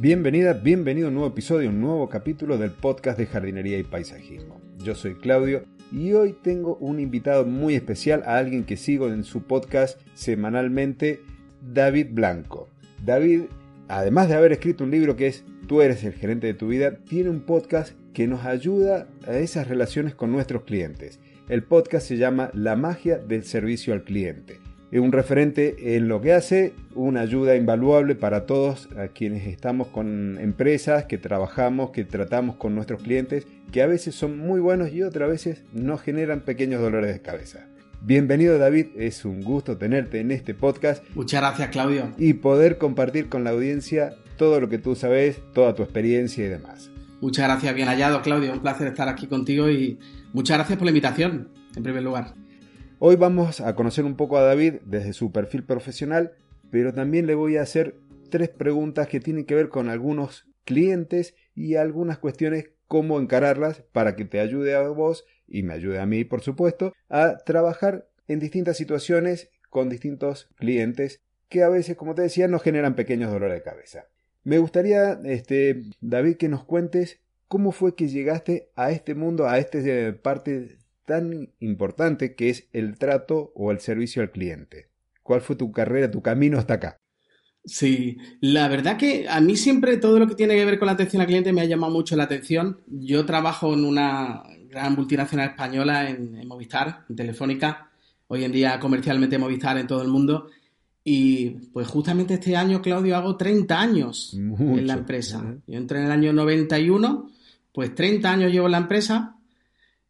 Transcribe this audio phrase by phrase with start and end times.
[0.00, 4.58] Bienvenida, bienvenido a un nuevo episodio, un nuevo capítulo del podcast de jardinería y paisajismo.
[4.78, 9.24] Yo soy Claudio y hoy tengo un invitado muy especial, a alguien que sigo en
[9.24, 11.20] su podcast semanalmente,
[11.60, 12.70] David Blanco.
[13.04, 13.42] David,
[13.88, 16.96] además de haber escrito un libro que es Tú eres el gerente de tu vida,
[17.04, 21.20] tiene un podcast que nos ayuda a esas relaciones con nuestros clientes.
[21.50, 24.60] El podcast se llama La magia del servicio al cliente.
[24.90, 29.86] Es un referente en lo que hace, una ayuda invaluable para todos a quienes estamos
[29.86, 34.92] con empresas, que trabajamos, que tratamos con nuestros clientes, que a veces son muy buenos
[34.92, 37.68] y otras veces nos generan pequeños dolores de cabeza.
[38.02, 41.04] Bienvenido David, es un gusto tenerte en este podcast.
[41.14, 42.10] Muchas gracias Claudio.
[42.18, 46.48] Y poder compartir con la audiencia todo lo que tú sabes, toda tu experiencia y
[46.48, 46.90] demás.
[47.20, 50.00] Muchas gracias, bien hallado Claudio, un placer estar aquí contigo y
[50.32, 52.39] muchas gracias por la invitación, en primer lugar.
[53.02, 56.32] Hoy vamos a conocer un poco a David desde su perfil profesional,
[56.70, 57.94] pero también le voy a hacer
[58.28, 64.16] tres preguntas que tienen que ver con algunos clientes y algunas cuestiones cómo encararlas para
[64.16, 68.38] que te ayude a vos y me ayude a mí, por supuesto, a trabajar en
[68.38, 73.54] distintas situaciones con distintos clientes que a veces, como te decía, nos generan pequeños dolores
[73.54, 74.04] de cabeza.
[74.44, 79.58] Me gustaría, este, David, que nos cuentes cómo fue que llegaste a este mundo, a
[79.58, 79.78] esta
[80.20, 84.88] parte tan importante que es el trato o el servicio al cliente.
[85.22, 86.96] ¿Cuál fue tu carrera, tu camino hasta acá?
[87.64, 90.92] Sí, la verdad que a mí siempre todo lo que tiene que ver con la
[90.92, 92.80] atención al cliente me ha llamado mucho la atención.
[92.86, 97.90] Yo trabajo en una gran multinacional española en, Movistar, en Telefónica,
[98.28, 100.48] hoy en día comercialmente Movistar en todo el mundo.
[101.04, 105.56] Y pues justamente este año, Claudio, hago 30 años en la empresa.
[105.66, 107.30] Yo entré en el año 91,
[107.72, 109.36] pues 30 años llevo en la empresa.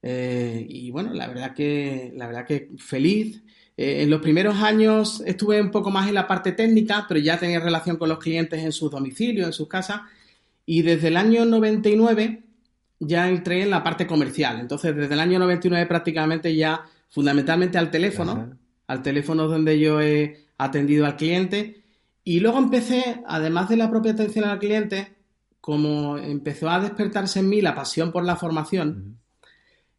[0.03, 3.43] Eh, y bueno, la verdad que, la verdad que feliz.
[3.77, 7.39] Eh, en los primeros años estuve un poco más en la parte técnica, pero ya
[7.39, 10.03] tenía relación con los clientes en sus domicilios, en sus casas.
[10.67, 12.43] Y desde el año 99
[13.01, 14.61] ya entré en la parte comercial.
[14.61, 20.47] Entonces, desde el año 99 prácticamente ya fundamentalmente al teléfono, al teléfono donde yo he
[20.59, 21.83] atendido al cliente.
[22.23, 25.17] Y luego empecé, además de la propia atención al cliente,
[25.61, 29.20] como empezó a despertarse en mí la pasión por la formación,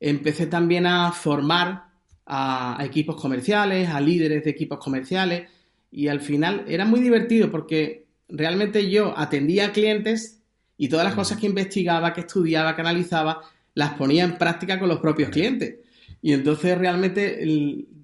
[0.01, 1.85] empecé también a formar
[2.25, 5.47] a, equipos comerciales, a líderes de equipos comerciales,
[5.91, 10.41] y al final era muy divertido porque realmente yo atendía a clientes
[10.77, 13.41] y todas las cosas que investigaba, que estudiaba, que analizaba,
[13.75, 15.75] las ponía en práctica con los propios clientes.
[16.21, 17.45] Y entonces realmente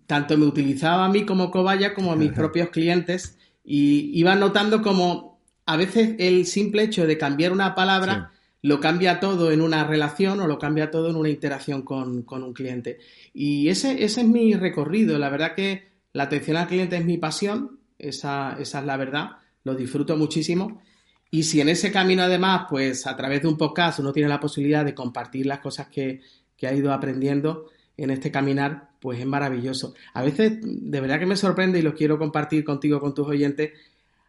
[0.05, 4.81] tanto me utilizaba a mí como cobaya como a mis propios clientes y iba notando
[4.81, 8.31] como a veces el simple hecho de cambiar una palabra
[8.61, 12.53] lo cambia todo en una relación o lo cambia todo en una interacción con, un
[12.53, 12.99] cliente.
[13.33, 15.17] Y ese, ese, es mi recorrido.
[15.17, 19.37] La verdad que la atención al cliente es mi pasión, esa, esa es la verdad,
[19.63, 20.81] lo disfruto muchísimo.
[21.29, 24.39] Y si en ese camino además, pues a través de un podcast uno tiene la
[24.39, 26.21] posibilidad de compartir las cosas que,
[26.55, 29.95] que ha ido aprendiendo, en este caminar, pues es maravilloso.
[30.13, 33.71] A veces, de verdad que me sorprende y lo quiero compartir contigo, con tus oyentes.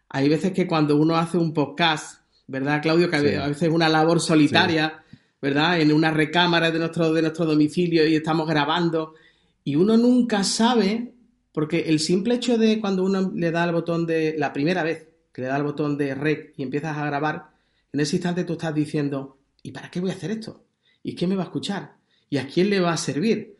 [0.08, 2.17] Hay veces que cuando uno hace un podcast,
[2.48, 3.08] ¿verdad, Claudio?
[3.08, 5.04] Que a veces es una labor solitaria,
[5.40, 5.80] ¿verdad?
[5.80, 9.14] En una recámara de nuestro, de nuestro domicilio y estamos grabando.
[9.62, 11.12] Y uno nunca sabe,
[11.52, 14.34] porque el simple hecho de cuando uno le da el botón de.
[14.36, 17.50] la primera vez que le da el botón de rec y empiezas a grabar,
[17.92, 20.64] en ese instante tú estás diciendo, ¿y para qué voy a hacer esto?
[21.04, 21.92] ¿Y qué me va a escuchar?
[22.28, 23.58] ¿Y a quién le va a servir?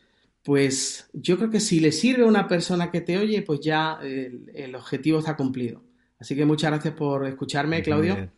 [0.49, 3.99] pues yo creo que si le sirve a una persona que te oye, pues ya
[4.03, 5.83] el, objetivo está cumplido.
[6.19, 8.31] Así que muchas gracias por escucharme, Claudio.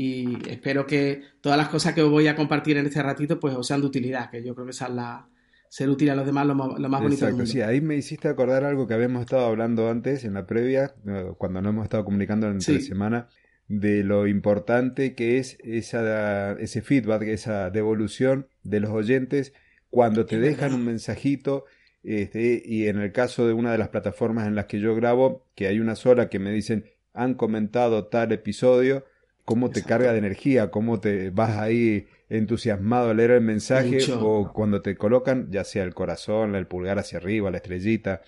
[0.00, 3.56] Y espero que todas las cosas que os voy a compartir en este ratito, pues
[3.56, 5.28] os sean de utilidad, que yo creo que esa es la,
[5.68, 7.50] ser útil a los demás lo más, bonito del mundo.
[7.50, 10.94] Sí, ahí me hiciste acordar algo que habíamos estado hablando antes en la previa,
[11.36, 13.28] cuando no hemos estado comunicando en la semana,
[13.66, 19.52] de lo importante que es esa, ese feedback, esa devolución de los oyentes
[19.90, 21.64] cuando te dejan un mensajito,
[22.04, 25.44] este, y en el caso de una de las plataformas en las que yo grabo,
[25.56, 26.84] que hay una sola que me dicen,
[27.14, 29.04] han comentado tal episodio,
[29.48, 34.52] cómo te carga de energía, cómo te vas ahí entusiasmado a leer el mensaje, o
[34.52, 38.20] cuando te colocan, ya sea el corazón, el pulgar hacia arriba, la estrellita,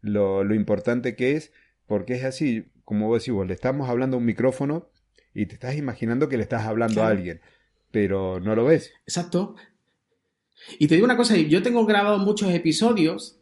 [0.00, 1.50] lo, lo importante que es,
[1.88, 4.86] porque es así, como vos decís, vos le estamos hablando a un micrófono
[5.34, 7.40] y te estás imaginando que le estás hablando a alguien,
[7.90, 8.92] pero no lo ves.
[9.08, 9.56] Exacto.
[10.78, 13.40] Y te digo una cosa, yo tengo grabado muchos episodios,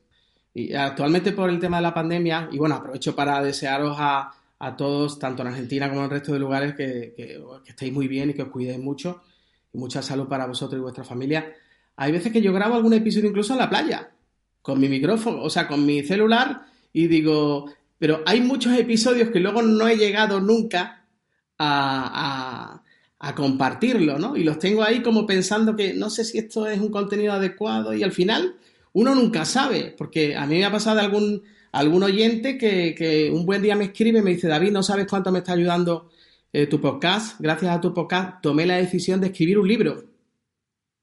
[0.54, 4.32] y actualmente por el tema de la pandemia, y bueno, aprovecho para desearos a,
[4.76, 8.31] todos, tanto en Argentina como en el resto de lugares, que, que, estéis muy bien
[8.31, 9.22] y que os cuidéis mucho,
[9.72, 11.55] y mucha salud para vosotros y vuestra familia.
[11.96, 14.10] Hay veces que yo grabo algún episodio incluso en la playa,
[14.62, 19.40] con mi micrófono, o sea, con mi celular, y digo, pero hay muchos episodios que
[19.40, 21.04] luego no he llegado nunca
[21.58, 22.82] a,
[23.19, 24.37] a, compartirlo, ¿no?
[24.37, 27.93] Y los tengo ahí como pensando que no sé si esto es un contenido adecuado
[27.93, 28.56] y al final
[28.93, 31.43] uno nunca sabe, porque a mí me ha pasado algún,
[31.78, 35.06] algún oyente que, que un buen día me escribe y me dice, David, no sabes
[35.06, 36.10] cuánto me está ayudando
[36.50, 40.04] eh, tu podcast, gracias a tu podcast tomé la decisión de escribir un libro.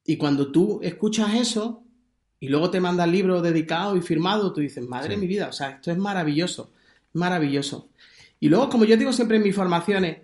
[0.04, 1.84] Y cuando tú escuchas eso
[2.40, 5.54] y luego te manda el libro dedicado y firmado, tú dices, madre mi vida, o
[5.54, 6.72] sea, esto es maravilloso,
[7.14, 7.90] maravilloso.
[8.40, 10.18] Y luego, como yo digo siempre en mis formaciones,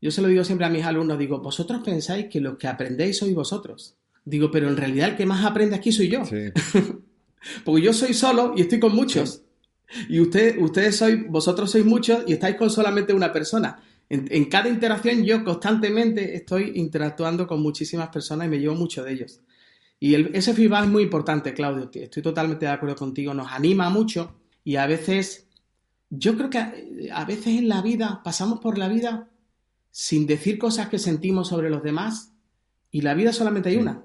[0.00, 3.18] yo se lo digo siempre a mis alumnos, digo, vosotros pensáis que los que aprendéis
[3.18, 3.94] sois vosotros.
[4.24, 6.22] Digo, pero en realidad el que más aprende aquí soy yo.
[7.64, 9.42] Porque yo soy solo y estoy con muchos.
[10.08, 13.80] Y usted, ustedes sois, vosotros sois muchos y estáis con solamente una persona.
[14.08, 19.12] En, cada interacción yo constantemente estoy interactuando con muchísimas personas y me llevo mucho de
[19.12, 19.40] ellos.
[19.98, 21.90] Y ese feedback es muy importante, Claudio.
[21.92, 23.34] Estoy totalmente de acuerdo contigo.
[23.34, 25.48] Nos anima mucho y a veces,
[26.10, 29.28] yo creo que a, veces en la vida pasamos por la vida
[29.90, 32.32] sin decir cosas que sentimos sobre los demás
[32.90, 34.04] y la vida solamente hay una.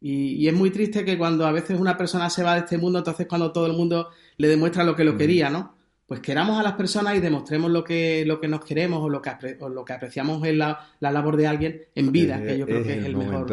[0.00, 2.78] Y, y, es muy triste que cuando a veces una persona se va de este
[2.78, 4.08] mundo, entonces cuando todo el mundo
[4.38, 5.74] le demuestra lo que lo quería, ¿no?
[6.10, 9.22] pues queramos a las personas y demostremos lo que, lo que nos queremos o lo
[9.22, 9.30] que,
[9.60, 13.04] lo que apreciamos en la, labor de alguien en vida, que yo creo que es
[13.04, 13.46] el, mejor,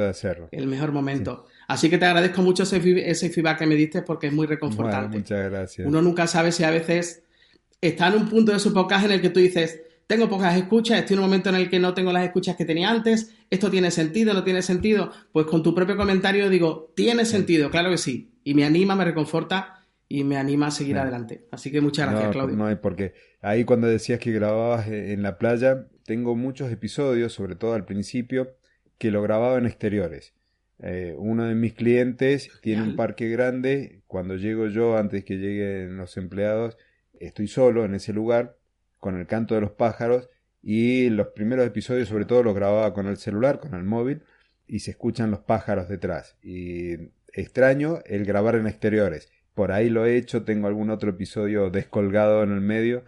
[0.49, 1.45] el mejor momento.
[1.67, 5.19] Así que te agradezco mucho ese, ese, feedback que me diste porque es muy reconfortante.
[5.19, 5.87] muchas gracias.
[5.87, 7.21] Uno nunca sabe si a veces
[7.79, 10.99] está en un punto de su podcast en el que tú dices, tengo pocas escuchas,
[10.99, 13.69] estoy en un momento en el que no tengo las escuchas que tenía antes, esto
[13.69, 15.11] tiene sentido, no tiene sentido.
[15.33, 18.31] Pues con tu propio comentario digo, tiene sentido, claro que sí.
[18.45, 21.45] Y me anima, me reconforta y me anima a seguir adelante.
[21.51, 22.55] Así que muchas gracias, Claudio.
[22.55, 27.55] No, porque ahí cuando decías que grababas e, en la playa, tengo muchos episodios, sobre
[27.55, 28.55] todo al principio,
[28.97, 30.33] que lo grababa en exteriores.
[30.79, 35.97] Eh, uno de mis clientes tiene un parque grande, cuando llego yo, antes que lleguen
[35.97, 36.77] los empleados,
[37.19, 38.56] estoy solo en ese lugar,
[38.99, 40.29] con el canto de los pájaros,
[40.61, 44.23] y los primeros episodios sobre todo los grababa con el celular, con el móvil,
[44.67, 46.37] y se escuchan los pájaros detrás.
[46.41, 51.71] Y extraño el grabar en exteriores por ahí lo he hecho, tengo algún otro episodio
[51.71, 53.05] descolgado en el medio,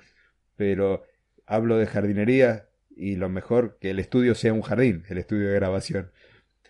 [0.56, 1.04] pero
[1.46, 5.54] hablo de jardinería y lo mejor que el estudio sea un jardín, el estudio de
[5.54, 6.10] grabación.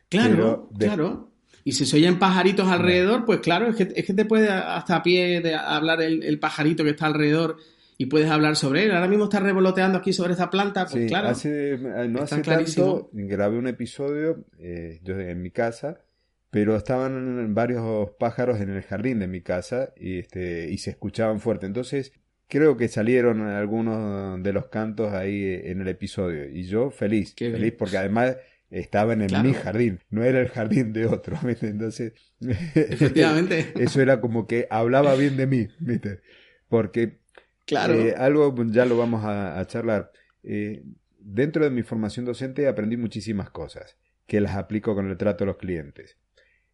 [0.09, 1.31] Claro, claro.
[1.63, 4.97] Y si se oyen pajaritos alrededor, pues claro, es que, es que te puede hasta
[4.97, 7.55] a pie de hablar el, pajarito que está alrededor
[7.99, 8.91] y puedes hablar sobre él.
[8.91, 11.27] Ahora mismo está revoloteando aquí sobre esta planta, pues claro.
[11.27, 15.99] Hace, no hace tanto grabé un episodio eh, yo en mi casa
[16.51, 21.39] pero estaban varios pájaros en el jardín de mi casa y, este, y se escuchaban
[21.39, 21.67] fuerte.
[21.67, 22.13] Entonces
[22.47, 27.73] creo que salieron algunos de los cantos ahí en el episodio y yo feliz, feliz
[27.77, 28.37] porque además
[28.71, 34.47] estaba en mi jardín, no era el jardín de otro, Entonces, efectivamente, eso era como
[34.47, 36.21] que hablaba bien de mí, ¿viste?
[36.67, 37.19] Porque
[37.69, 37.93] claro.
[37.93, 40.11] Eh, algo ya lo vamos a, charlar.
[40.43, 40.83] Eh,
[41.19, 45.47] dentro de mi formación docente aprendí muchísimas cosas que las aplico con el trato a
[45.47, 46.17] los clientes.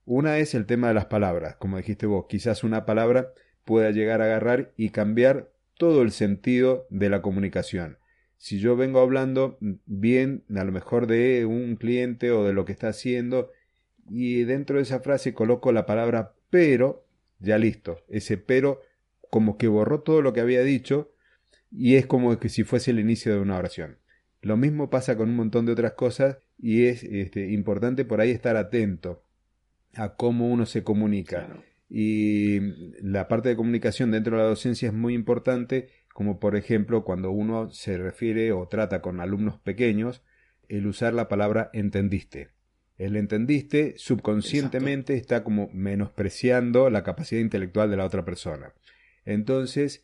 [0.06, 3.34] Una es el tema de las palabras, como dijiste vos, quizás una palabra
[3.64, 7.98] pueda llegar a agarrar y cambiar todo el sentido de la comunicación.
[8.38, 12.72] Si yo vengo hablando bien, a lo mejor de un cliente o de lo que
[12.72, 13.52] está haciendo,
[14.08, 17.06] y dentro de esa frase coloco la palabra pero,
[17.40, 18.82] ya listo, ese pero
[19.36, 21.12] como que borró todo lo que había dicho
[21.70, 23.98] y es como que si fuese el inicio de una oración.
[24.40, 28.32] Lo mismo pasa con un montón de otras cosas y es este, importante por ahí
[28.32, 29.26] estar atento
[29.94, 31.50] a cómo uno se comunica.
[31.90, 32.62] Y
[33.02, 37.30] la parte de comunicación dentro de la docencia es muy importante, como por ejemplo cuando
[37.32, 40.24] uno se refiere o trata con alumnos pequeños,
[40.70, 42.52] el usar la palabra entendiste.
[42.98, 48.72] El entendiste subconscientemente está como menospreciando la capacidad intelectual de la otra persona.
[49.26, 50.04] Entonces,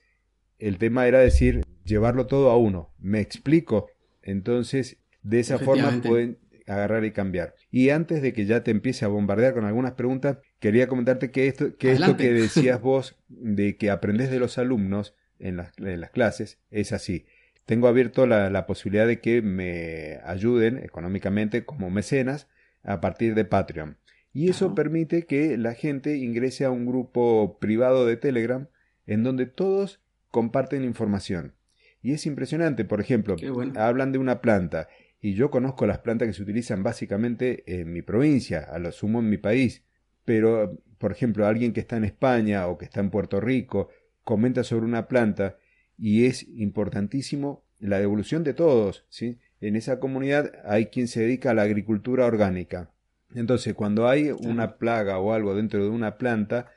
[0.59, 2.93] el tema era decir, llevarlo todo a uno.
[2.99, 3.87] ¿Me explico?
[4.21, 6.37] Entonces, de esa forma pueden
[6.67, 7.55] agarrar y cambiar.
[7.69, 11.47] Y antes de que ya te empiece a bombardear con algunas preguntas, quería comentarte que
[11.47, 15.71] esto que, esto que decías vos de que aprendes de los alumnos en las,
[16.11, 17.25] clases es así.
[17.65, 22.47] Tengo abierto la, posibilidad de que me ayuden económicamente como mecenas
[22.83, 23.97] a partir de Patreon.
[24.33, 28.67] Y eso permite que la gente ingrese a un grupo privado de Telegram
[29.05, 31.55] en donde todos comparten información.
[32.01, 33.35] Y es impresionante, por ejemplo,
[33.75, 34.87] hablan de una planta
[35.19, 39.19] y yo conozco las plantas que se utilizan básicamente en mi provincia, a lo sumo
[39.19, 39.83] en mi país,
[40.25, 43.89] pero por ejemplo alguien que está en España o que está en Puerto Rico
[44.23, 45.57] comenta sobre una planta
[45.97, 49.39] y es importantísimo la devolución de todos, ¿sí?
[49.59, 52.91] En esa comunidad hay quien se dedica a la agricultura orgánica.
[53.33, 56.71] Entonces, cuando hay una plaga o algo dentro de una planta,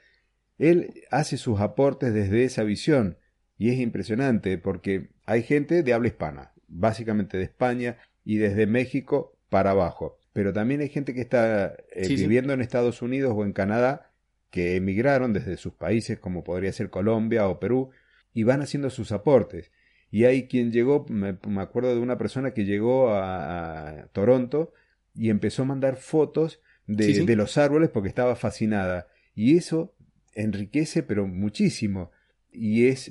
[0.58, 3.18] él hace sus aportes desde esa visión
[3.56, 9.36] y es impresionante porque hay gente de habla hispana, básicamente de España, y desde México
[9.48, 10.18] para abajo.
[10.32, 14.10] Pero también hay gente que está eh, viviendo en Estados Unidos o en Canadá
[14.50, 17.90] que emigraron desde sus países, como podría ser Colombia o Perú,
[18.32, 19.70] y van haciendo sus aportes.
[20.10, 24.72] Y hay quien llegó, me, acuerdo de una persona que llegó a, Toronto
[25.14, 29.08] y empezó a mandar fotos de, de, los árboles porque estaba fascinada.
[29.34, 29.94] Y eso
[30.34, 32.10] enriquece, pero muchísimo.
[32.52, 33.10] Y es,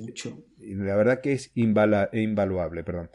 [0.60, 3.10] la verdad que es invaluable, perdón.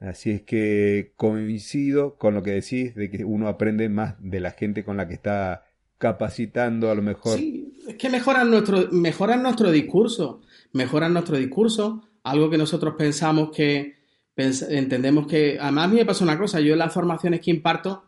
[0.00, 4.50] Así es que coincido con lo que decís de que uno aprende más de la
[4.50, 5.64] gente con la que está
[5.98, 7.38] capacitando a lo mejor.
[7.38, 13.50] Sí, es que mejoran nuestro, mejoran nuestro discurso, mejoran nuestro discurso, algo que nosotros pensamos
[13.54, 13.96] que
[14.36, 18.04] entendemos que, además a mí me pasa una cosa, yo en las formaciones que imparto,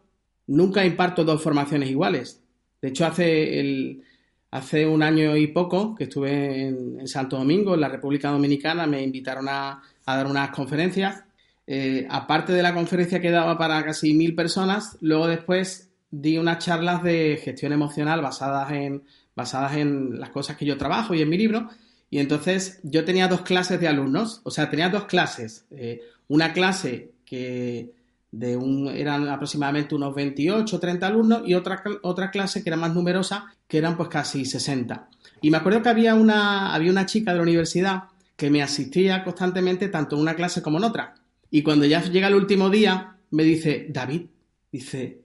[0.46, 2.42] nunca imparto dos formaciones iguales.
[2.82, 4.02] De hecho, hace, el,
[4.50, 9.02] hace un año y poco que estuve en, Santo Domingo, en la República Dominicana, me
[9.02, 11.24] invitaron a, dar unas conferencias.
[11.66, 16.64] Eh, aparte de la conferencia que daba para casi mil personas, luego después di unas
[16.64, 19.02] charlas de gestión emocional basadas en,
[19.36, 21.68] basadas en las cosas que yo trabajo y en mi libro.
[22.10, 25.66] Y entonces yo tenía dos clases de alumnos, o sea, tenía dos clases.
[25.70, 27.92] Eh, una clase que
[28.30, 32.76] de un, eran aproximadamente unos 28 o 30 alumnos y otra, otra clase que era
[32.76, 35.08] más numerosa, que eran pues casi 60.
[35.40, 38.04] Y me acuerdo que había una, había una chica de la universidad
[38.36, 41.14] que me asistía constantemente tanto en una clase como en otra.
[41.50, 44.26] Y cuando ya llega el último día, me dice, David,
[44.70, 45.22] dice,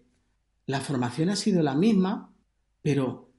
[0.65, 2.31] la formación ha sido la misma,
[2.81, 3.29] pero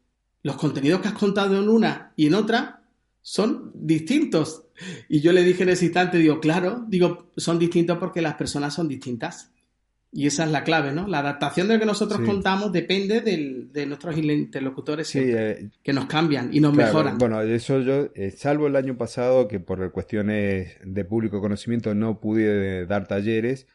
[0.42, 2.82] los contenidos que has contado en una y en otra
[3.22, 4.64] son distintos.
[5.08, 8.74] Y yo le dije en ese instante, digo, claro, digo, son distintos porque las personas
[8.74, 9.50] son distintas.
[10.16, 11.08] Y esa es la clave, ¿no?
[11.08, 16.50] La adaptación de lo que nosotros contamos depende de nuestros interlocutores eh, que nos cambian
[16.52, 17.18] y nos mejoran.
[17.18, 22.20] Bueno, eso yo, eh, salvo el año pasado que por cuestiones de público conocimiento no
[22.20, 23.66] pude dar talleres,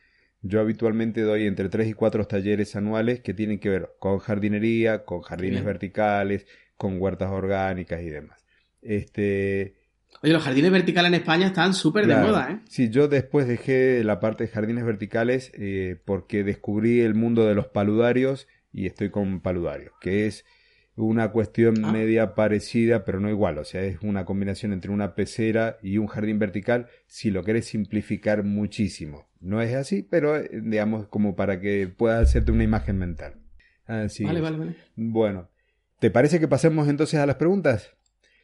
[0.41, 5.03] yo habitualmente doy entre 3 y 4 talleres anuales que tienen que ver con jardinería,
[5.03, 8.45] con jardines verticales, con huertas orgánicas y demás.
[8.81, 9.78] Este,
[10.21, 12.59] Oye, los jardines verticales en España están súper de moda, ¿eh?
[12.67, 17.55] Sí, yo después dejé la parte de jardines verticales eh, porque descubrí el mundo de
[17.55, 20.45] los paludarios y estoy con paludarios, que es
[20.95, 21.91] una cuestión ah.
[21.91, 23.57] media parecida, pero no igual.
[23.57, 27.65] O sea, es una combinación entre una pecera y un jardín vertical, si lo querés
[27.65, 29.27] simplificar muchísimo.
[29.39, 33.35] No es así, pero eh, digamos como para que puedas hacerte una imagen mental.
[33.85, 34.75] Así vale, vale, vale.
[34.95, 35.49] Bueno,
[35.99, 37.95] ¿te parece que pasemos entonces a las preguntas?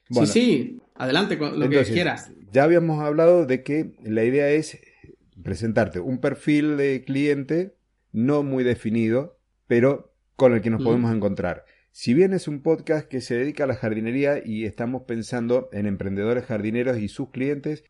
[0.09, 2.31] Sí, sí, adelante con lo que quieras.
[2.51, 4.79] Ya habíamos hablado de que la idea es
[5.43, 7.75] presentarte un perfil de cliente
[8.11, 11.65] no muy definido, pero con el que nos podemos encontrar.
[11.91, 15.85] Si bien es un podcast que se dedica a la jardinería y estamos pensando en
[15.85, 17.83] emprendedores jardineros y sus clientes,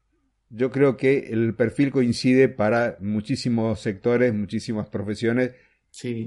[0.50, 5.52] yo creo que el perfil coincide para muchísimos sectores, muchísimas profesiones.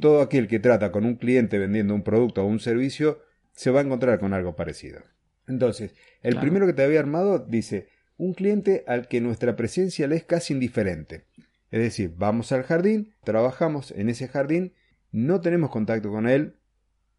[0.01, 3.21] Todo aquel que trata con un cliente vendiendo un producto o un servicio
[3.53, 5.01] se va a encontrar con algo parecido.
[5.49, 10.17] Entonces, el primero que te había armado dice, un cliente al que nuestra presencia le
[10.17, 11.25] es casi indiferente.
[11.71, 14.75] Es decir, vamos al jardín, trabajamos en ese jardín,
[15.13, 16.55] no tenemos contacto con él,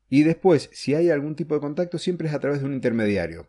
[0.10, 3.48] y después, si hay algún tipo de contacto, siempre es a través de un intermediario.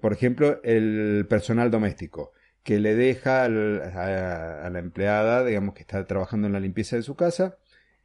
[0.00, 2.32] por ejemplo, el personal doméstico,
[2.62, 7.16] que le deja a, la empleada, digamos, que está trabajando en la limpieza de su
[7.16, 7.58] casa,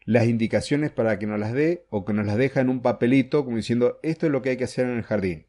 [0.05, 3.46] las indicaciones para que nos las dé o que nos las deja en un papelito,
[3.46, 5.46] como diciendo, esto es lo que hay que hacer en el jardín.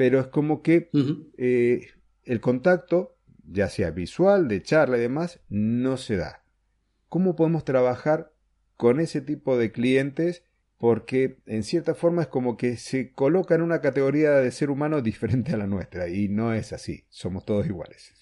[0.00, 0.88] Pero es como que
[1.36, 1.88] eh,
[2.24, 6.42] el contacto, ya sea visual, de charla y demás, no se da.
[7.10, 8.32] ¿Cómo podemos trabajar
[8.78, 10.42] con ese tipo de clientes?
[10.78, 15.02] porque en cierta forma es como que se coloca en una categoría de ser humano
[15.02, 18.14] diferente a la nuestra y no es así, somos todos iguales.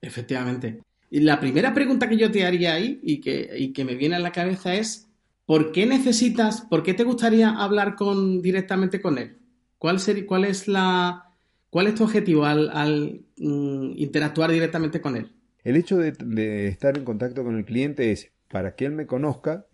[0.00, 0.82] Efectivamente.
[1.10, 4.20] Y la primera pregunta que yo te haría ahí y que, que me viene a
[4.20, 5.08] la cabeza es,
[5.46, 9.41] ¿por qué necesitas, por qué te gustaría hablar con, directamente con él?
[9.82, 11.24] ¿Cuál, cuál, es, la,
[11.68, 15.32] cuál es tu objetivo al, mm, interactuar directamente con él?
[15.64, 19.66] El hecho de estar en contacto con el cliente es para que él me conozca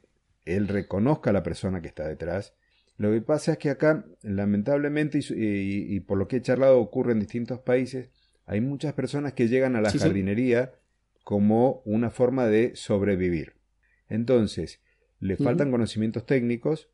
[0.48, 2.54] él reconozca a la persona que está detrás.
[2.96, 7.20] Lo que pasa es que acá, lamentablemente, y, por lo que he charlado, ocurre en
[7.20, 8.10] distintos países,
[8.46, 10.72] hay muchas personas que llegan a la jardinería
[11.22, 13.54] como una forma de sobrevivir.
[14.08, 14.80] Entonces,
[15.20, 16.88] le faltan conocimientos técnicos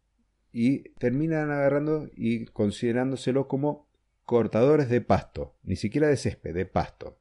[0.57, 3.89] y terminan agarrando y considerándoselo como
[4.25, 7.19] cortadores de pasto, ni siquiera de césped, de pasto.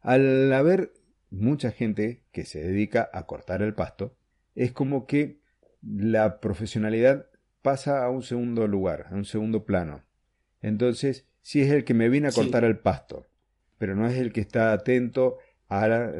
[0.00, 0.94] Al haber
[1.30, 4.16] mucha gente que se dedica a cortar el pasto,
[4.54, 5.42] es como que
[5.82, 7.26] la profesionalidad
[7.60, 10.02] pasa a un segundo lugar, a un segundo plano.
[10.62, 13.26] Entonces, sí es el que me viene a cortar el pasto,
[13.76, 15.36] pero no es el que está atento
[15.68, 16.10] a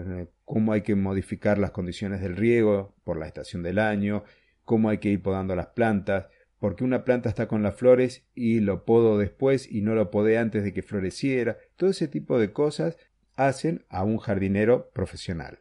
[0.45, 4.25] cómo hay que modificar las condiciones del riego por la estación del año,
[4.64, 6.26] cómo hay que ir podando las plantas,
[6.59, 10.38] porque una planta está con las flores y lo podo después y no lo podé
[10.38, 11.59] antes de que floreciera.
[11.76, 12.97] Todo ese tipo de cosas
[13.37, 15.59] hacen a un jardinero profesional.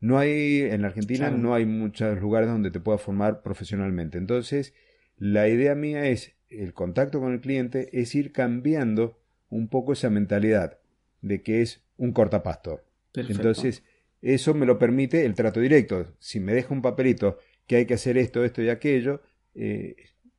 [0.00, 4.18] No hay, en la Argentina no hay muchos lugares donde te puedas formar profesionalmente.
[4.18, 4.74] Entonces,
[5.16, 9.18] la idea mía es, el contacto con el cliente, es ir cambiando
[9.48, 10.78] un poco esa mentalidad
[11.22, 12.82] de que es un cortapasto.
[13.14, 13.82] Entonces,
[14.20, 16.14] eso me lo permite el trato directo.
[16.18, 19.22] Si me deja un papelito que hay que hacer esto, esto y aquello,
[19.54, 19.96] eh,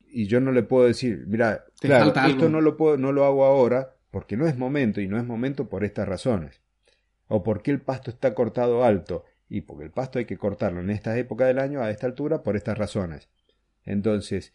[0.09, 3.45] y yo no le puedo decir, mira, claro, esto no lo, puedo, no lo hago
[3.45, 6.61] ahora porque no es momento y no es momento por estas razones.
[7.27, 10.89] O porque el pasto está cortado alto y porque el pasto hay que cortarlo en
[10.89, 13.29] esta época del año a esta altura por estas razones.
[13.83, 14.53] Entonces,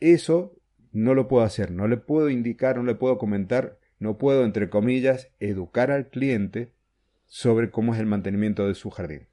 [0.00, 0.58] eso
[0.92, 4.70] no lo puedo hacer, no le puedo indicar, no le puedo comentar, no puedo, entre
[4.70, 6.72] comillas, educar al cliente
[7.26, 9.28] sobre cómo es el mantenimiento de su jardín.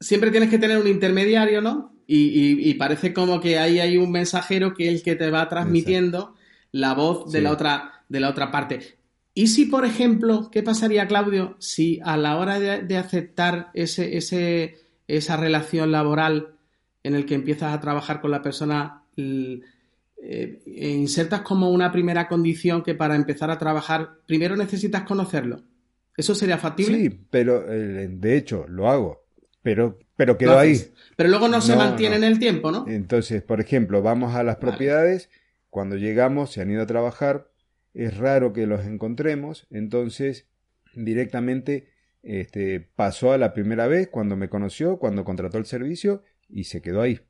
[0.00, 1.95] Siempre tienes que tener un intermediario, ¿no?
[2.08, 6.34] Y, parece como que ahí hay un mensajero que es el que te va transmitiendo
[6.70, 8.98] la voz de, la otra, de la otra parte.
[9.34, 14.76] ¿Y si, por ejemplo, qué pasaría, Claudio, si a la hora de, aceptar ese, ese,
[15.08, 16.54] esa relación laboral
[17.02, 22.82] en el que empiezas a trabajar con la persona, eh, insertas como una primera condición
[22.82, 25.62] que para empezar a trabajar, primero necesitas conocerlo?
[26.16, 26.98] ¿Eso sería factible?
[26.98, 29.25] Sí, pero eh, de hecho lo hago,
[29.66, 30.80] pero, pero quedó ahí.
[31.16, 32.84] Pero luego no, se mantiene en el tiempo, ¿no?
[32.86, 35.28] Entonces, por ejemplo, vamos a las propiedades,
[35.70, 37.50] cuando llegamos, se han ido a trabajar,
[37.92, 40.46] es raro que los encontremos, entonces
[40.94, 41.88] directamente
[42.22, 46.80] este, pasó a la primera vez cuando me conoció, cuando contrató el servicio y se
[46.80, 47.22] quedó ahí.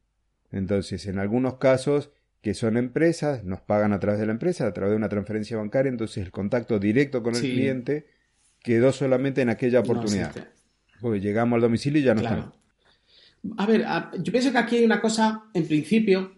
[0.52, 2.10] Entonces, en algunos casos
[2.42, 5.56] que son empresas, nos pagan a través de la empresa, a través de una transferencia
[5.56, 8.08] bancaria, entonces el contacto directo con el cliente
[8.60, 10.34] quedó solamente en aquella oportunidad.
[11.00, 12.52] Porque llegamos al domicilio y ya no está.
[13.56, 13.86] A ver,
[14.18, 16.32] yo pienso que aquí hay una cosa, en principio,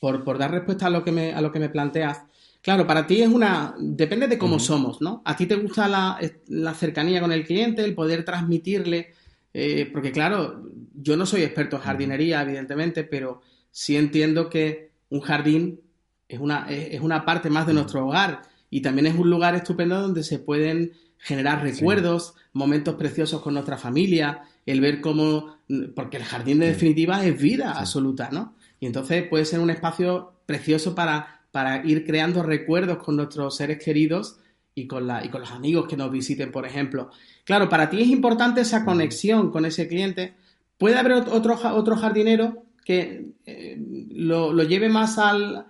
[0.00, 2.22] por, por dar respuesta a lo que me, a lo que me planteas,
[2.60, 3.74] Claro, para ti es una.
[3.78, 5.22] Depende de cómo somos, ¿no?
[5.24, 9.14] A ti te gusta la, cercanía con el cliente, el poder transmitirle.
[9.54, 13.40] Eh, porque, claro, yo no soy experto en jardinería, evidentemente, pero
[13.70, 15.80] sí entiendo que un jardín
[16.28, 20.00] es una, es, una parte más de nuestro hogar y también es un lugar estupendo
[20.00, 25.58] donde se pueden generar recuerdos, momentos preciosos con nuestra familia, el ver cómo.
[25.94, 28.54] Porque el jardín, de definitiva, es vida absoluta, ¿no?
[28.80, 33.82] Y entonces puede ser un espacio precioso para para ir creando recuerdos con nuestros seres
[33.82, 34.38] queridos
[34.74, 37.10] y con, la, y con los amigos que nos visiten, por ejemplo.
[37.44, 40.34] Claro, para ti es importante esa conexión con ese cliente.
[40.76, 43.76] Puede haber otro, otro jardinero que eh,
[44.12, 45.66] lo, lleve más al,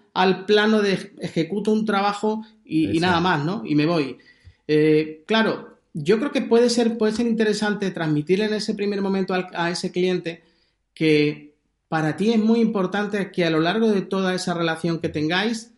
[0.47, 3.63] plano de ejecuto un trabajo y, nada más, ¿no?
[3.65, 4.19] Y me voy.
[4.69, 9.35] Eh, claro, yo creo que puede ser, puede ser interesante transmitirle en ese primer momento
[9.35, 10.43] a ese cliente
[10.95, 11.49] que
[11.89, 15.73] para ti es muy importante que a lo largo de toda esa relación que tengáis,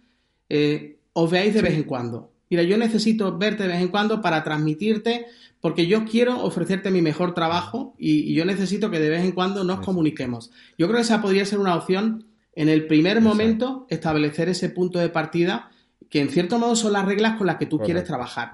[0.49, 2.33] eh, os veáis de vez en cuando.
[2.51, 5.27] Mira, yo necesito verte de vez en cuando para transmitirte,
[5.61, 9.63] porque yo quiero ofrecerte mi mejor trabajo y, yo necesito que de vez en cuando
[9.63, 10.51] nos comuniquemos.
[10.77, 14.99] Yo creo que esa podría ser una opción en el primer momento, establecer ese punto
[14.99, 15.71] de partida,
[16.11, 18.53] que en cierto modo son las reglas con las que tú quieres trabajar.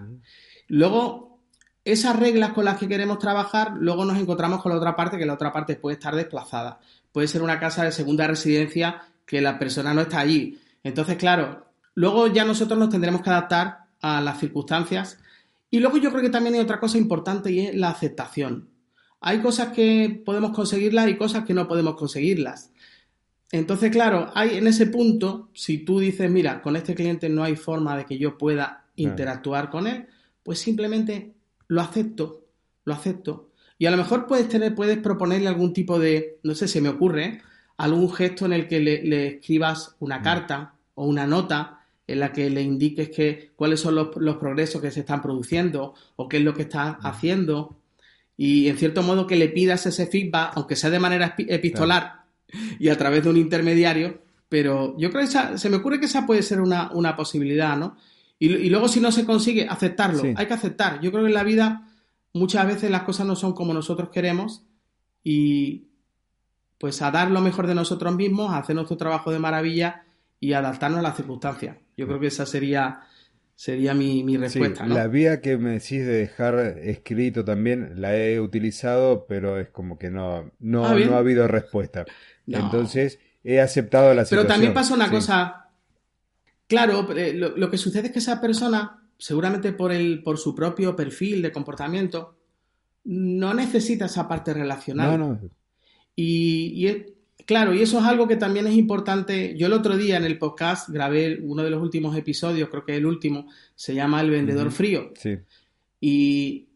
[0.69, 1.41] Luego,
[1.85, 5.27] esas reglas con las que queremos trabajar, luego nos encontramos con la otra parte, que
[5.27, 6.79] la otra parte puede estar desplazada
[7.17, 10.61] puede ser una casa de segunda residencia que la persona no está allí.
[10.85, 11.65] Entonces, claro,
[11.95, 15.19] luego ya nosotros nos tendremos que adaptar a las circunstancias.
[15.71, 18.69] Y luego yo creo que también hay otra cosa importante y es la aceptación.
[19.23, 22.71] Hay cosas que podemos conseguirlas y cosas que no podemos conseguirlas.
[23.53, 27.57] Entonces, claro, hay en ese punto, si tú dices, mira, con este cliente no hay
[27.57, 30.07] forma de que yo pueda interactuar con él,
[30.43, 31.35] pues simplemente
[31.69, 32.45] lo acepto,
[32.85, 33.51] lo acepto.
[33.79, 36.89] Y a lo mejor puedes tener, puedes proponerle algún tipo de, no sé, se me
[36.89, 37.43] ocurre,
[37.77, 40.23] algún gesto en el que le, escribas una mm.
[40.23, 44.91] carta o una nota en la que le indiques que, cuáles son los, progresos que
[44.91, 47.07] se están produciendo o qué es lo que está mm.
[47.07, 47.77] haciendo.
[48.37, 52.26] Y en cierto modo que le pidas ese feedback, aunque sea de manera epistolar
[52.79, 56.07] y a través de un intermediario, pero yo creo que esa, se me ocurre que
[56.07, 57.97] esa puede ser una, posibilidad, ¿no?
[58.39, 60.23] Y, luego si no se consigue, aceptarlo.
[60.37, 61.01] Hay que aceptar.
[61.01, 61.89] Yo creo que en la vida
[62.35, 64.67] muchas veces las cosas no son como nosotros queremos
[65.25, 65.89] y
[66.79, 70.05] pues a dar lo mejor de nosotros mismos, a hacer nuestro trabajo de maravilla
[70.39, 71.77] y adaptarnos a las circunstancias.
[71.97, 73.01] Yo creo que esa sería,
[73.55, 74.87] sería mi, respuesta.
[74.87, 79.99] La vía que me decís de dejar escrito también la he utilizado, pero es como
[79.99, 82.05] que no, no, ah, no ha habido respuesta.
[82.47, 84.47] Entonces he aceptado la situación.
[84.47, 85.71] Pero también pasa una cosa.
[86.67, 90.95] Claro, eh, lo que sucede es que esa persona seguramente por, el, por su propio
[90.95, 92.37] perfil de comportamiento,
[93.05, 95.19] no necesita esa parte relacional.
[95.19, 95.41] No, no.
[96.15, 96.87] Y,
[97.45, 99.57] claro, y eso es algo que también es importante.
[99.57, 102.97] Yo el otro día en el podcast grabé uno de los últimos episodios, creo que
[102.97, 105.13] el último, se llama El vendedor frío.
[105.15, 105.39] Sí.
[106.01, 106.69] Y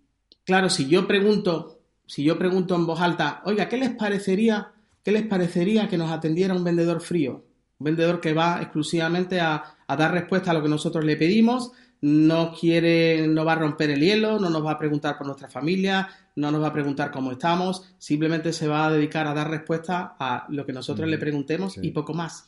[0.44, 5.12] claro, si yo pregunto, si yo pregunto en voz alta, oiga, ¿qué les parecería, qué
[5.12, 7.44] les parecería que nos atendiera un vendedor frío?
[7.78, 11.72] Un vendedor que va exclusivamente a, a dar respuesta a lo que nosotros le pedimos,
[12.02, 15.48] no quiere, no va a romper el hielo, no nos va a preguntar por nuestra
[15.48, 19.50] familia, no nos va a preguntar cómo estamos, simplemente se va a dedicar a dar
[19.50, 22.46] respuesta a lo que nosotros le preguntemos y poco más.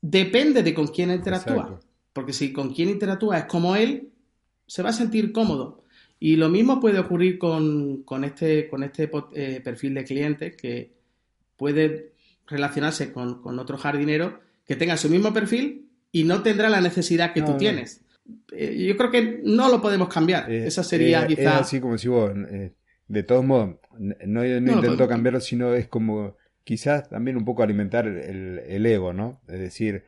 [0.00, 1.80] Depende de con quién interactúa,
[2.12, 4.10] porque si con quién interactúa es como él,
[4.66, 5.84] se va a sentir cómodo.
[6.20, 10.99] Y lo mismo puede ocurrir con, este, con este eh, perfil de cliente que
[11.60, 12.14] puede
[12.46, 17.34] relacionarse con, con otro jardinero que tenga su mismo perfil y no tendrá la necesidad
[17.34, 18.00] que tú tienes.
[18.52, 20.50] Eh, yo creo que no lo podemos cambiar.
[20.50, 21.44] Eh, Esa sería quizás.
[21.44, 22.72] Es así como si vos, eh,
[23.08, 28.06] de todos modos, no, no, intento cambiarlo, sino es como quizás también un poco alimentar
[28.06, 29.42] el, ego, ¿no?
[29.46, 30.04] Es decir,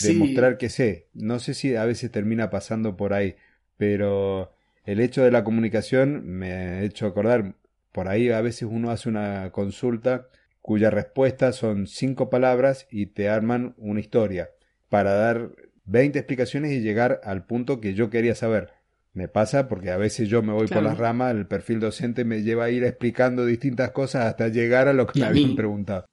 [0.00, 1.10] demostrar que sé.
[1.14, 3.36] No sé si a veces termina pasando por ahí,
[3.76, 4.52] pero
[4.84, 7.54] el hecho de la comunicación me ha hecho acordar,
[7.92, 10.26] por ahí a veces uno hace una consulta
[10.62, 14.50] cuya respuesta son cinco palabras y te arman una historia
[14.88, 15.50] para dar
[15.84, 18.70] 20 explicaciones y llegar al punto que yo quería saber.
[19.12, 22.42] Me pasa porque a veces yo me voy por las ramas, el perfil docente me
[22.42, 26.06] lleva a ir explicando distintas cosas hasta llegar a lo que me habían preguntado.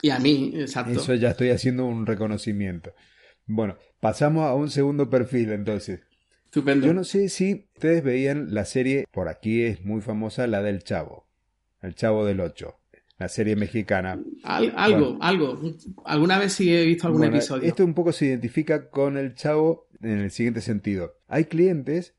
[0.00, 0.98] Y a mí, exacto.
[0.98, 2.94] Eso ya estoy haciendo un reconocimiento.
[3.46, 6.00] Bueno, pasamos a un segundo perfil entonces.
[6.46, 6.86] Estupendo.
[6.86, 10.82] Yo no sé si ustedes veían la serie, por aquí es muy famosa, la del
[10.82, 11.28] Chavo.
[11.80, 12.81] El Chavo del Ocho
[13.22, 14.20] la serie mexicana.
[14.42, 15.60] algo, algo.
[16.04, 17.68] Alguna vez sí he visto algún episodio.
[17.68, 21.14] Esto un poco se identifica con el chavo en el siguiente sentido.
[21.28, 22.16] Hay clientes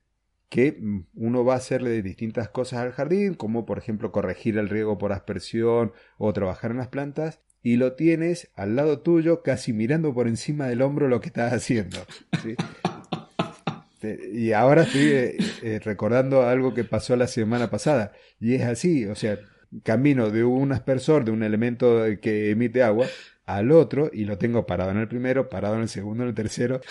[0.48, 4.70] que mm, uno va a hacerle distintas cosas al jardín, como por ejemplo corregir el
[4.70, 9.74] riego por aspersión o trabajar en las plantas, y lo tienes al lado tuyo, casi
[9.74, 11.98] mirando por encima del hombro lo que estás haciendo.
[14.34, 19.06] y ahora estoy eh, eh, recordando algo que pasó la semana pasada, y es así,
[19.06, 19.38] o sea,
[19.82, 23.08] camino de un aspersor, de un elemento que emite agua,
[23.46, 26.36] al otro, y lo tengo parado en el primero, parado en el segundo, en el
[26.36, 26.82] tercero,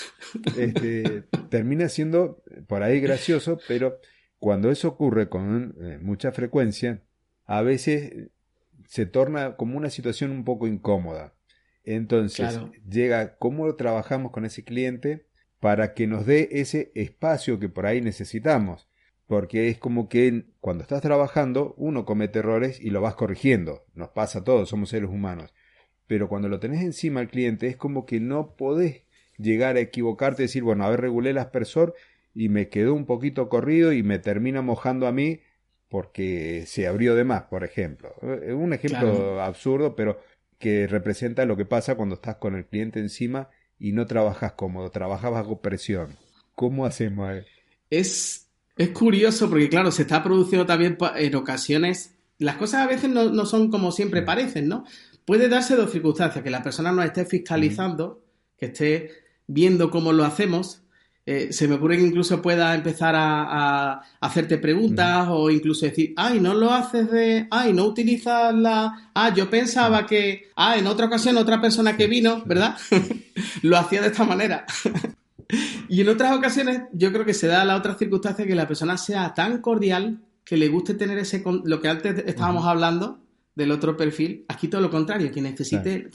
[0.59, 3.99] este, termina siendo por ahí gracioso, pero
[4.39, 7.01] cuando eso ocurre con eh, mucha frecuencia,
[7.47, 8.31] a veces
[8.87, 11.33] se torna como una situación un poco incómoda.
[11.85, 15.27] Entonces, llega cómo trabajamos con ese cliente
[15.59, 18.89] para que nos dé ese espacio que por ahí necesitamos
[19.33, 23.87] porque es como que cuando estás trabajando uno comete errores y lo vas corrigiendo.
[23.95, 25.55] Nos pasa a todos, somos seres humanos.
[26.07, 29.05] Pero cuando lo tenés encima al cliente es como que no podés
[29.39, 31.95] llegar a equivocarte y decir, bueno, a ver, regulé el aspersor
[32.35, 35.41] y me quedó un poquito corrido y me termina mojando a mí
[35.89, 38.15] porque se abrió de más, por ejemplo.
[38.43, 40.21] Es un ejemplo absurdo, pero
[40.59, 44.91] que representa lo que pasa cuando estás con el cliente encima y no trabajas cómodo,
[44.91, 46.19] trabajas bajo presión.
[46.55, 47.47] ¿Cómo hacemos?
[47.89, 48.42] Es
[48.77, 52.15] es curioso porque, claro, se está produciendo también en ocasiones.
[52.39, 54.85] Las cosas a veces no, son como siempre parecen, ¿no?
[55.25, 58.25] Puede darse dos circunstancias: que la persona nos esté fiscalizando,
[58.57, 59.11] que esté
[59.47, 60.83] viendo cómo lo hacemos.
[61.25, 66.41] Eh, se me ocurre que incluso pueda empezar a, hacerte preguntas o incluso decir, ay,
[66.41, 71.07] no lo haces de, ay, no utilizas la, ah, yo pensaba que, ah, en otra
[71.07, 72.77] ocasión otra persona que vino, ¿verdad?
[73.63, 74.67] lo hacía de esta manera.
[75.89, 78.97] Y en otras ocasiones yo creo que se da la otra circunstancia que la persona
[78.97, 83.21] sea tan cordial que le guste tener ese lo que antes estábamos hablando
[83.55, 86.09] del otro perfil, aquí todo lo contrario, que necesite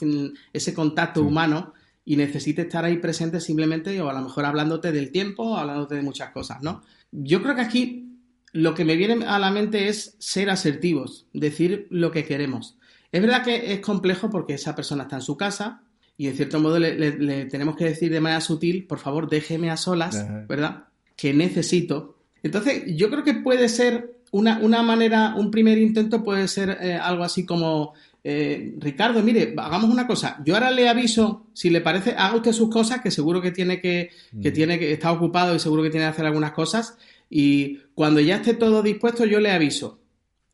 [0.52, 1.72] ese contacto humano
[2.04, 6.02] y necesite estar ahí presente simplemente o a lo mejor hablándote del tiempo, hablándote de
[6.02, 6.82] muchas cosas, ¿no?
[7.12, 8.08] Yo creo que aquí
[8.52, 12.78] lo que me viene a la mente es ser asertivos, decir lo que queremos.
[13.12, 15.82] Es verdad que es complejo porque esa persona está en su casa,
[16.18, 19.76] y en cierto modo le, tenemos que decir de manera sutil, por favor, déjeme a
[19.76, 20.88] solas, ¿verdad?
[21.16, 22.16] Que necesito.
[22.42, 26.94] Entonces, yo creo que puede ser una, una manera, un primer intento puede ser eh,
[26.94, 31.80] algo así como, eh, Ricardo, mire, hagamos una cosa, yo ahora le aviso, si le
[31.80, 34.10] parece, haga usted sus cosas, que seguro que tiene que,
[34.42, 34.52] que mm.
[34.52, 36.98] tiene que, está ocupado y seguro que tiene que hacer algunas cosas,
[37.30, 40.00] y cuando ya esté todo dispuesto, yo le aviso.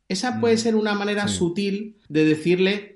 [0.07, 0.59] Esa puede mm.
[0.59, 2.94] ser una manera sutil de decirle,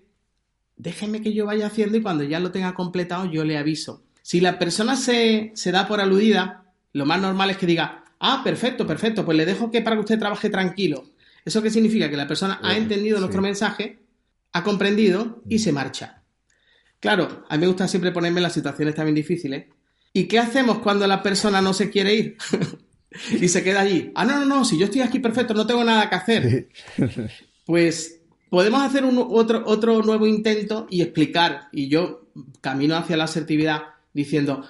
[0.80, 4.04] déjeme que yo vaya haciendo y cuando ya lo tenga completado yo le aviso.
[4.24, 6.64] Si la persona se, da por aludida,
[6.94, 10.02] lo más normal es que diga, ah, perfecto, perfecto, pues le dejo que para que
[10.02, 11.12] usted trabaje tranquilo.
[11.46, 12.10] ¿Eso qué significa?
[12.10, 14.00] Que la persona ha entendido nuestro mensaje,
[14.54, 16.24] ha comprendido y se marcha.
[17.00, 19.66] Claro, a mí me gusta siempre ponerme en las situaciones también difíciles.
[20.14, 22.38] ¿Y qué hacemos cuando la persona no se quiere ir?
[23.42, 24.12] y se queda allí.
[24.16, 26.70] Ah, no, no, no, si yo estoy aquí perfecto, no tengo nada que hacer.
[27.66, 28.19] Pues
[28.50, 31.70] podemos hacer otro, otro nuevo intento y explicar.
[31.72, 32.28] Y yo
[32.62, 33.84] camino hacia la asertividad
[34.14, 34.64] diciendo,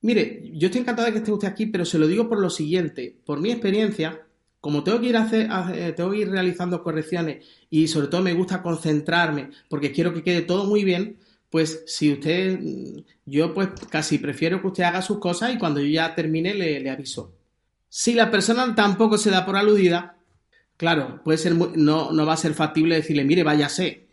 [0.00, 2.50] mire, yo estoy encantado de que esté usted aquí, pero se lo digo por lo
[2.50, 3.16] siguiente.
[3.24, 4.22] Por mi experiencia,
[4.60, 8.34] como tengo que ir, a eh, tengo que ir realizando correcciones y sobre todo me
[8.34, 11.16] gusta concentrarme porque quiero que quede todo muy bien,
[11.50, 12.58] pues si usted,
[13.26, 16.88] yo pues casi prefiero que usted haga sus cosas y cuando yo ya termine le
[16.90, 17.32] aviso.
[17.88, 20.16] Si la persona tampoco se da por aludida,
[20.82, 24.08] claro, puede ser no, no va a ser factible decirle, mire, váyase.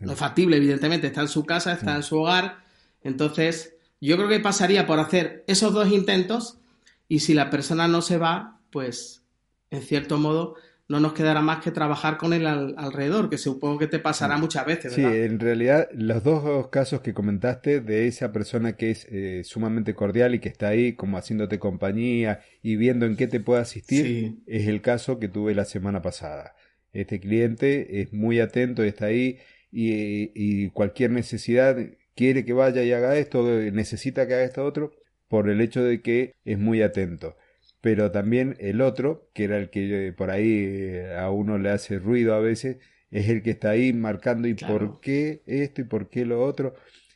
[0.00, 2.64] No es factible, evidentemente, está en su casa, está en su hogar.
[3.02, 6.56] Entonces, yo creo que pasaría por hacer esos dos intentos
[7.06, 9.24] y si la persona no se va, pues
[9.70, 10.54] en cierto modo
[10.88, 14.64] no nos quedará más que trabajar con él alrededor, que supongo que te pasará muchas
[14.66, 14.96] veces.
[14.96, 15.12] ¿verdad?
[15.12, 19.94] Sí, en realidad los dos casos que comentaste de esa persona que es eh, sumamente
[19.94, 24.36] cordial y que está ahí como haciéndote compañía y viendo en qué te puede asistir,
[24.46, 26.54] es el caso que tuve la semana pasada.
[26.92, 29.38] Este cliente es muy atento, está ahí
[29.72, 31.76] y, y cualquier necesidad
[32.14, 34.92] quiere que vaya y haga esto, necesita que haga esto otro,
[35.28, 37.36] por el hecho de que es muy atento
[37.86, 42.34] pero también el otro, que era el que por ahí a uno le hace ruido
[42.34, 42.78] a veces,
[43.12, 46.74] es el que está ahí marcando y por qué esto y por qué lo otro,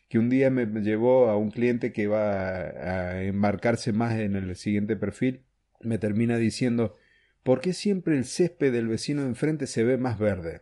[0.08, 4.54] que un día me llevó a un cliente que va a embarcarse más en el
[4.54, 5.40] siguiente perfil,
[5.80, 6.94] me termina diciendo,
[7.42, 10.60] ¿por qué siempre el césped del vecino de enfrente se ve más verde?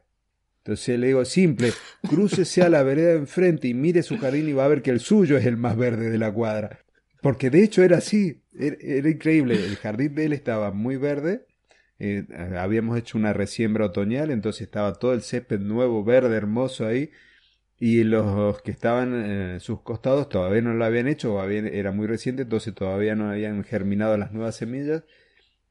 [0.65, 1.73] Entonces le digo, simple,
[2.09, 4.91] crúcese a la vereda de enfrente y mire su jardín y va a ver que
[4.91, 6.79] el suyo es el más verde de la cuadra.
[7.23, 9.55] Porque de hecho era así, era, increíble.
[9.55, 11.47] El jardín de él estaba muy verde.
[11.99, 12.27] Eh,
[12.57, 17.11] habíamos hecho una resiembra otoñal, entonces estaba todo el césped nuevo, verde, hermoso ahí.
[17.81, 22.07] Y los que estaban en sus costados todavía no lo habían hecho, o era muy
[22.09, 25.05] reciente, entonces todavía no habían germinado las nuevas semillas.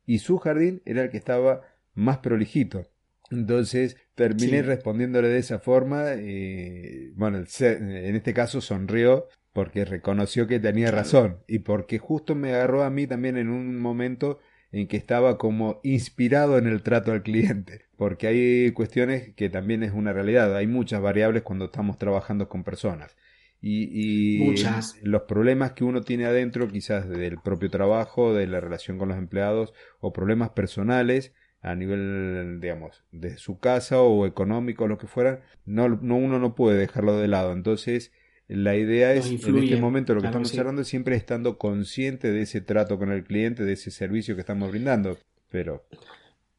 [0.06, 2.88] Y su jardín era el que estaba más prolijito.
[3.30, 6.16] Entonces terminé respondiéndole de esa forma.
[6.16, 12.54] Y, bueno, en este caso sonrió porque reconoció que tenía razón y porque justo me
[12.54, 14.38] agarró a mí también en un momento
[14.72, 19.82] en que estaba como inspirado en el trato al cliente, porque hay cuestiones que también
[19.82, 23.17] es una realidad, hay muchas variables cuando estamos trabajando con personas.
[23.60, 25.00] Y, muchas.
[25.02, 29.17] los problemas que uno tiene adentro, quizás del propio trabajo, de la relación con los
[29.17, 35.41] empleados, o problemas personales, a nivel, digamos, de su casa o económico, lo que fuera,
[35.65, 37.54] no, no uno no puede dejarlo de lado.
[37.54, 38.12] Entonces,
[38.48, 42.44] la idea es, en este momento, lo que estamos hablando es siempre estando consciente de
[42.44, 45.18] ese trato con el cliente, de ese servicio que estamos brindando.
[45.50, 45.86] Pero.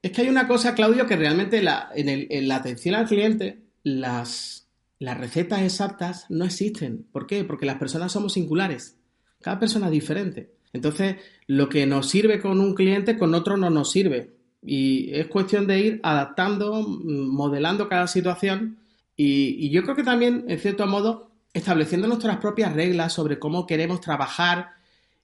[0.03, 3.07] Es que hay una cosa, Claudio, que realmente la, en, el, en la atención al
[3.07, 7.07] cliente, las, las recetas exactas no existen.
[7.11, 7.45] ¿Por qué?
[7.45, 8.99] Porque las personas somos singulares.
[9.41, 10.53] Cada persona es diferente.
[10.75, 14.35] Entonces, lo que nos sirve con un cliente, con otro no nos sirve.
[14.63, 18.79] Y es cuestión de ir adaptando, modelando cada situación.
[19.17, 21.28] Y, y yo creo que también, en cierto modo,
[21.59, 24.71] estableciendo nuestras propias reglas sobre cómo queremos trabajar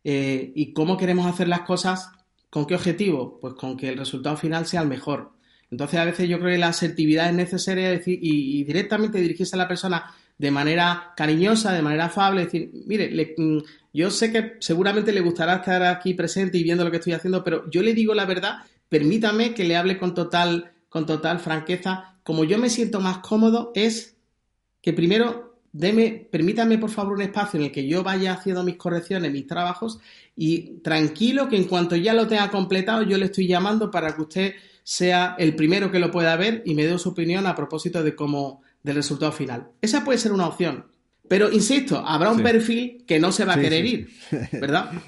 [0.05, 2.11] eh, y cómo queremos hacer las cosas,
[2.51, 3.39] ¿con qué objetivo?
[3.41, 5.33] Pues con que el resultado final sea el mejor.
[5.71, 9.67] Entonces, a veces yo creo que la asertividad es necesaria y, directamente dirigirse a la
[9.67, 10.05] persona
[10.39, 13.59] de manera cariñosa, de manera afable, decir, mire, mm,
[13.93, 17.43] yo sé que seguramente le gustará estar aquí presente y viendo lo que estoy haciendo,
[17.43, 22.19] pero yo le digo la verdad, permítame que le hable con total, con total franqueza.
[22.23, 24.17] Como yo me siento más cómodo es
[24.81, 28.77] que primero deme, permítame por favor un espacio en el que yo vaya haciendo mis
[28.77, 29.99] correcciones, mis trabajos
[30.37, 34.23] y tranquilo que en cuanto ya lo tenga completado yo le estoy llamando para que
[34.23, 38.03] usted sea el primero que lo pueda ver y me dé su opinión a propósito
[38.05, 39.69] de cómo del resultado final.
[39.83, 40.87] Esa puede ser una opción.
[41.27, 44.11] Pero insisto, habrá un perfil que no se va a querer ir,
[44.53, 44.93] ¿verdad?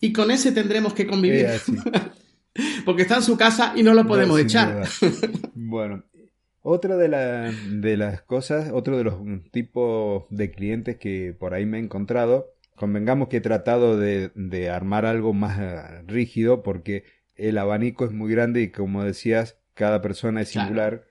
[0.00, 1.46] Y con ese tendremos que convivir.
[2.84, 4.86] Porque está en su casa y no lo podemos echar.
[5.54, 6.04] bueno,
[6.66, 9.16] otra de, de las cosas, otro de los
[9.50, 14.70] tipos de clientes que por ahí me he encontrado, convengamos que he tratado de, de
[14.70, 17.04] armar algo más eh, rígido porque
[17.36, 21.04] el abanico es muy grande y como decías, cada persona es singular.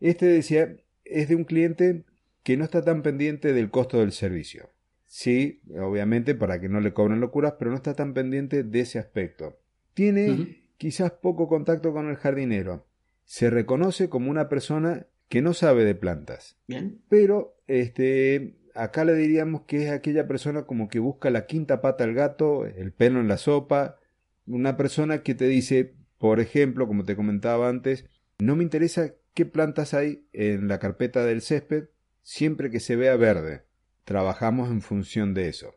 [0.00, 2.02] Este decía, es de un cliente
[2.42, 4.70] que no está tan pendiente del costo del servicio.
[5.04, 8.98] Sí, obviamente para que no le cobren locuras, pero no está tan pendiente de ese
[8.98, 9.56] aspecto.
[9.94, 12.84] Tiene quizás poco contacto con el jardinero
[13.26, 16.56] se reconoce como una persona que no sabe de plantas.
[16.66, 17.02] Bien.
[17.08, 22.04] Pero este acá le diríamos que es aquella persona como que busca la quinta pata
[22.04, 23.98] al gato, el pelo en la sopa,
[24.46, 28.06] una persona que te dice, por ejemplo, como te comentaba antes,
[28.38, 31.88] no me interesa qué plantas hay en la carpeta del césped,
[32.22, 33.62] siempre que se vea verde.
[34.04, 35.74] Trabajamos en función de eso.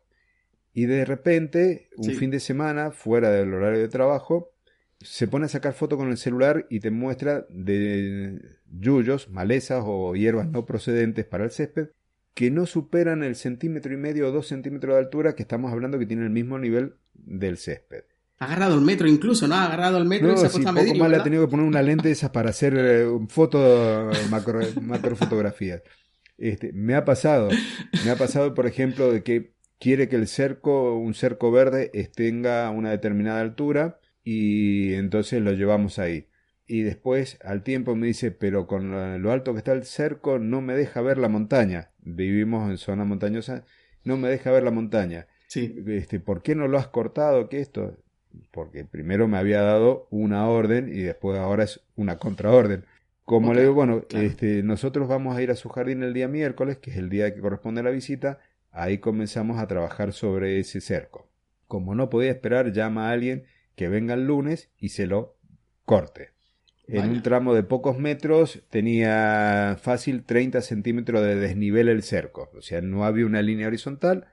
[0.72, 4.54] Y de repente, un fin de semana, fuera del horario de trabajo,
[5.02, 10.16] se pone a sacar fotos con el celular y te muestra de yuyos, malezas o
[10.16, 11.90] hierbas no procedentes para el césped
[12.34, 16.00] que no superan el centímetro y medio o dos centímetros de altura que estamos hablando
[16.00, 18.04] que tienen el mismo nivel del césped.
[18.40, 19.56] Ha agarrado el metro incluso, ¿no?
[19.56, 20.90] Ha agarrado el metro y se ha puesto a medir.
[20.90, 24.16] Poco más le ha tenido que poner una lente de esas para hacer eh, fotos,
[24.30, 25.82] macro, macrofotografías.
[26.38, 27.50] Este, me ha pasado,
[28.06, 32.70] me ha pasado, por ejemplo, de que quiere que el cerco, un cerco verde, tenga
[32.70, 36.28] una determinada altura y entonces lo llevamos ahí.
[36.68, 40.62] Y después, al tiempo, me dice, pero con lo alto que está el cerco, no
[40.62, 41.92] me deja ver la montaña.
[42.00, 43.66] Vivimos en zona montañosa,
[44.04, 45.28] no me deja ver la montaña.
[45.48, 45.84] Sí.
[45.88, 47.50] Este, ¿Por qué no lo has cortado?
[47.50, 47.98] ¿Qué esto?
[48.52, 52.86] porque primero me había dado una orden y después ahora es una contraorden.
[53.26, 56.78] Como le digo, bueno, este, nosotros vamos a ir a su jardín el día miércoles,
[56.78, 58.40] que es el día que corresponde a la visita,
[58.72, 61.30] ahí comenzamos a trabajar sobre ese cerco.
[61.68, 63.44] Como no podía esperar, llama a alguien
[63.80, 65.38] que venga el lunes y se lo
[65.86, 66.34] corte.
[66.88, 72.62] En un tramo de pocos metros tenía fácil 30 centímetros de desnivel el cerco, o
[72.62, 74.28] sea, no había una línea horizontal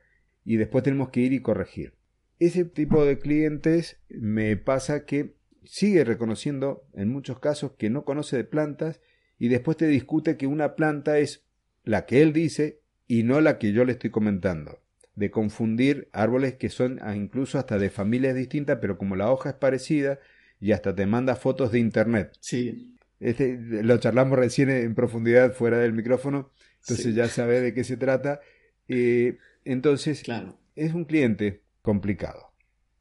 [0.45, 1.97] y después tenemos que ir y corregir
[2.39, 8.37] ese tipo de clientes me pasa que sigue reconociendo en muchos casos que no conoce
[8.37, 9.01] de plantas
[9.39, 11.45] y después te discute que una planta es
[11.85, 14.81] la que él dice y no la que yo le estoy comentando.
[15.17, 19.57] De confundir árboles que son incluso hasta de familias distintas, pero como la hoja es
[19.57, 20.21] parecida
[20.61, 22.33] y hasta te manda fotos de internet.
[22.41, 22.95] Sí.
[23.19, 26.51] Este, lo charlamos recién en profundidad fuera del micrófono,
[26.81, 28.41] entonces ya sabe de qué se trata.
[28.89, 30.59] Eh, entonces, claro.
[30.75, 32.53] es un cliente complicado.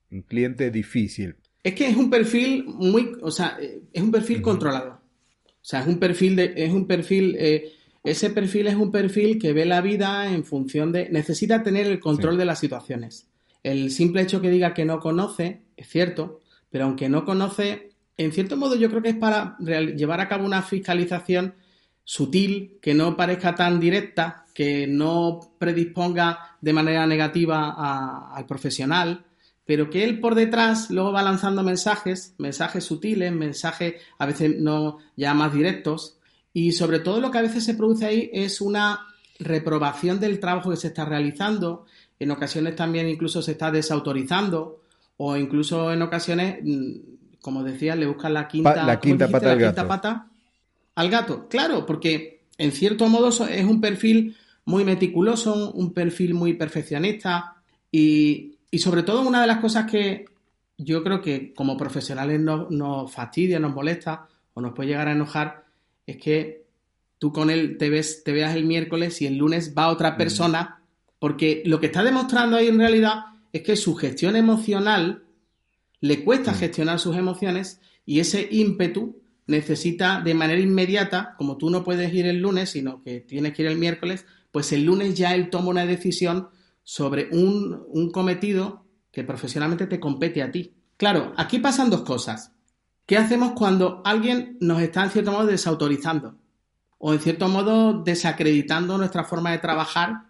[0.10, 1.36] Un cliente difícil.
[1.63, 3.58] Es que es un perfil muy, o sea,
[3.91, 5.01] es un perfil controlado.
[5.45, 7.71] O sea, es un perfil de, es un perfil, eh,
[8.06, 12.00] ese perfil es un perfil que ve la vida en función de, necesita tener el
[12.00, 13.28] control de las situaciones.
[13.63, 16.39] El simple hecho que diga que no conoce, es cierto,
[16.70, 20.46] pero aunque no conoce, en cierto modo yo creo que es para llevar a cabo
[20.46, 21.56] una fiscalización
[22.04, 29.26] sutil, que no parezca tan directa, que no predisponga de manera negativa al profesional,
[29.65, 35.00] pero que él por detrás luego va lanzando mensajes, mensajes sutiles, mensajes a veces no
[35.15, 36.20] ya más directos,
[36.56, 39.08] y sobre todo lo que a veces se produce ahí es una
[39.39, 41.86] reprobación del trabajo que se está realizando,
[42.18, 44.80] en ocasiones también incluso se está desautorizando,
[45.18, 50.30] o incluso en ocasiones, mm, como decía, le buscan la quinta, la quinta pata
[50.96, 51.50] al gato.
[51.50, 57.58] Claro, porque en cierto modo es un perfil muy meticuloso, un perfil muy perfeccionista.
[57.91, 60.26] Y, sobre todo una de las cosas que
[60.78, 65.64] yo creo que como profesionales nos, fastidia, nos molesta o nos puede llegar a enojar
[66.06, 66.65] es que
[67.18, 70.18] tú con él te, ves, te veas el miércoles y el lunes va otra mm.
[70.18, 70.82] persona,
[71.20, 75.24] porque lo que está demostrando ahí en realidad es que su gestión emocional
[76.02, 76.56] le cuesta mm.
[76.56, 82.26] gestionar sus emociones y ese ímpetu necesita de manera inmediata, como tú no puedes ir
[82.26, 85.70] el lunes, sino que tienes que ir el miércoles, pues el lunes ya él toma
[85.70, 86.50] una decisión
[86.84, 90.74] sobre un, cometido que profesionalmente te compete a ti.
[90.98, 92.54] Claro, aquí pasan dos cosas.
[93.06, 96.38] ¿Qué hacemos cuando alguien nos está en cierto modo desautorizando?
[96.98, 100.24] O en cierto modo desacreditando nuestra forma de trabajar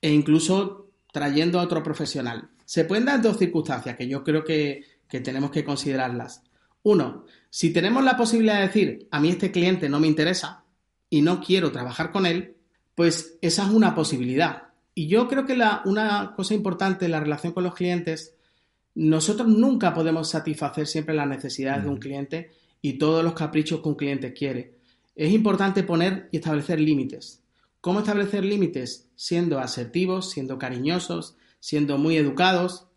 [0.00, 2.50] e incluso trayendo a otro profesional.
[2.64, 6.42] Se pueden dar dos circunstancias que yo creo que, que tenemos que considerarlas.
[6.82, 10.64] Uno, si tenemos la posibilidad de decir, a mí este cliente no me interesa
[11.08, 12.56] y no quiero trabajar con él,
[12.94, 14.70] pues esa es una posibilidad.
[14.94, 18.34] Y yo creo que la, una cosa importante en la relación con los clientes,
[18.98, 22.50] nosotros nunca podemos satisfacer siempre las necesidades de un cliente
[22.82, 24.74] y todos los caprichos que un cliente quiere.
[25.14, 27.44] Es importante poner y establecer límites.
[27.80, 29.08] ¿Cómo establecer límites?
[29.14, 32.88] Siendo asertivos, siendo cariñosos, siendo muy educados,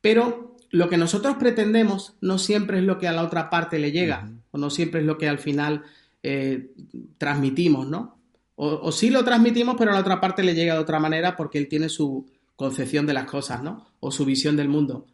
[0.00, 3.92] pero lo que nosotros pretendemos no siempre es lo que a la otra parte le
[3.92, 5.82] llega, o no siempre es lo que al final
[6.22, 6.72] eh,
[7.18, 8.16] transmitimos, ¿no?
[8.56, 11.58] O, sí lo transmitimos, pero a la otra parte le llega de otra manera porque
[11.58, 12.24] él tiene su
[12.56, 13.88] concepción de las cosas, ¿no?
[14.00, 15.06] O su visión del mundo.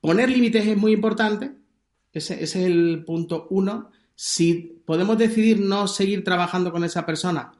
[0.00, 1.52] Poner límites es muy importante,
[2.12, 3.90] ese, es el punto uno.
[4.14, 7.52] Si podemos decidir no seguir trabajando con esa persona,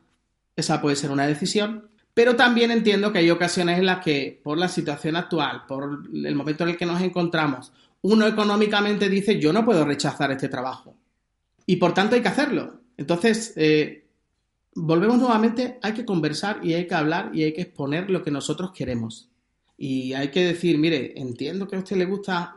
[0.56, 1.88] esa puede ser una decisión.
[2.14, 6.34] Pero también entiendo que hay ocasiones en las que, por la situación actual, por el
[6.34, 7.72] momento en el que nos encontramos,
[8.02, 10.96] uno económicamente dice, yo no puedo rechazar este trabajo.
[11.66, 12.80] Y por tanto hay que hacerlo.
[12.96, 14.08] Entonces, eh,
[14.74, 18.30] volvemos nuevamente, hay que conversar y hay que hablar y hay que exponer lo que
[18.30, 19.28] nosotros queremos.
[19.78, 22.56] Y hay que decir, mire, entiendo que a usted le gusta,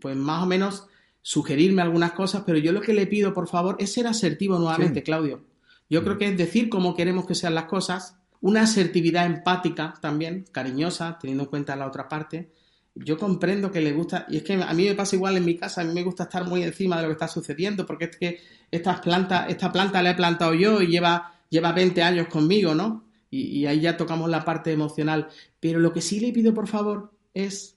[0.00, 0.86] pues más o menos
[1.20, 5.02] sugerirme algunas cosas, pero yo lo que le pido, por favor, es ser asertivo nuevamente,
[5.02, 5.44] Claudio.
[5.90, 10.46] Yo creo que es decir cómo queremos que sean las cosas una asertividad empática también,
[10.50, 12.50] cariñosa, teniendo en cuenta la otra parte,
[12.94, 15.56] yo comprendo que le gusta, y es que a mí me pasa igual en mi
[15.56, 18.16] casa, a mí me gusta estar muy encima de lo que está sucediendo, porque es
[18.16, 18.40] que
[18.70, 23.04] estas plantas, esta planta la he plantado yo y lleva, lleva 20 años conmigo, ¿no?
[23.30, 25.28] Y, ahí ya tocamos la parte emocional.
[25.60, 27.76] Pero lo que sí le pido, por favor, es,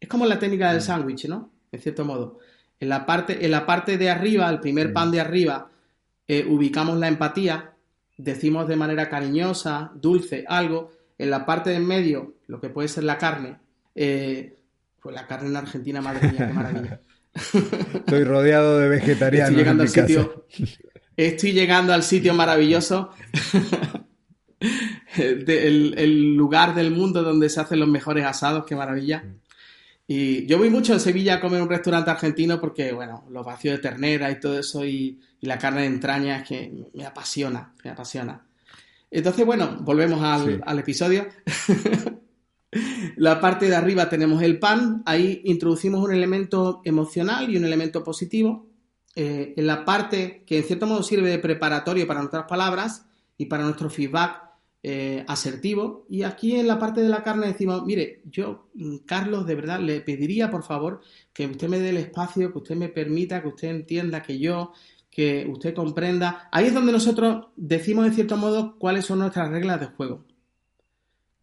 [0.00, 0.84] es como la técnica del mm.
[0.84, 1.50] sándwich, ¿no?
[1.70, 2.38] En cierto modo.
[2.80, 5.12] En la parte, en la parte de arriba, el primer pan mm.
[5.12, 5.70] de arriba,
[6.26, 7.74] eh, ubicamos la empatía,
[8.16, 10.92] decimos de manera cariñosa, dulce, algo.
[11.16, 13.56] En la parte de en medio, lo que puede ser la carne,
[13.94, 14.56] eh,
[15.00, 17.00] pues la carne en Argentina, madre mía, qué maravilla.
[17.94, 19.50] Estoy rodeado de vegetarianos.
[19.50, 20.46] Estoy llegando, al, sitio,
[21.16, 23.10] estoy llegando al sitio maravilloso.
[25.16, 29.24] el, lugar del mundo donde se hacen los mejores asados, qué maravilla.
[30.06, 33.76] Y yo voy mucho en Sevilla a comer un restaurante argentino porque, bueno, los vacíos
[33.76, 37.90] de ternera y todo eso y, la carne de entraña es que me apasiona, me
[37.90, 38.44] apasiona.
[39.08, 41.28] Entonces, bueno, volvemos al, al episodio.
[43.16, 48.04] La parte de arriba tenemos el pan, ahí introducimos un elemento emocional y un elemento
[48.04, 48.66] positivo.
[49.16, 53.06] Eh, en la parte que en cierto modo sirve de preparatorio para nuestras palabras
[53.36, 54.47] y para nuestro feedback
[54.82, 56.06] eh, asertivo.
[56.08, 59.80] Y aquí en la parte de la carne decimos, mire, yo, mm, Carlos, de verdad,
[59.80, 61.00] le pediría por favor
[61.32, 64.72] que usted me dé el espacio, que usted me permita, que usted entienda que yo,
[65.10, 66.48] que usted comprenda.
[66.52, 70.24] Ahí es donde nosotros decimos en cierto modo cuáles son nuestras reglas de juego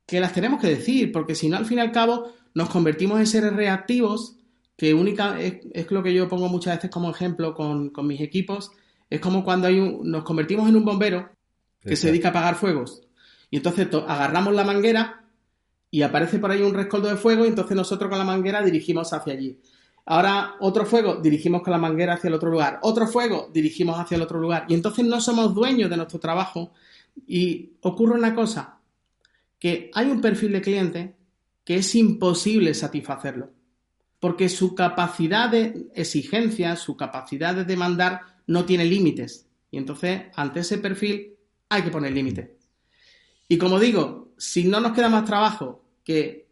[0.05, 3.19] que las tenemos que decir, porque si no, al fin y al cabo, nos convertimos
[3.19, 4.37] en seres reactivos,
[4.77, 8.71] que única, es, lo que yo pongo muchas veces como ejemplo con, mis equipos,
[9.09, 11.29] es como cuando hay nos convertimos en un bombero
[11.81, 13.04] que se dedica a apagar fuegos.
[13.55, 15.23] Y entonces agarramos la manguera
[15.89, 19.13] y aparece por ahí un rescoldo de fuego y entonces nosotros con la manguera dirigimos
[19.13, 19.61] hacia allí.
[20.07, 22.79] Ahora otro fuego, dirigimos con la manguera hacia el otro lugar.
[22.81, 24.65] Otro fuego, dirigimos hacia el otro lugar.
[24.67, 26.73] Y entonces no somos dueños de nuestro trabajo.
[27.25, 28.81] Y ocurre una cosa,
[29.57, 31.15] que hay un perfil de cliente
[31.63, 33.51] que es imposible satisfacerlo,
[34.19, 39.47] porque su capacidad de exigencia, su capacidad de demandar no tiene límites.
[39.71, 41.37] Y entonces, ante ese perfil,
[41.69, 42.54] hay que poner límites.
[43.47, 46.45] Y como digo, si no nos queda más trabajo que...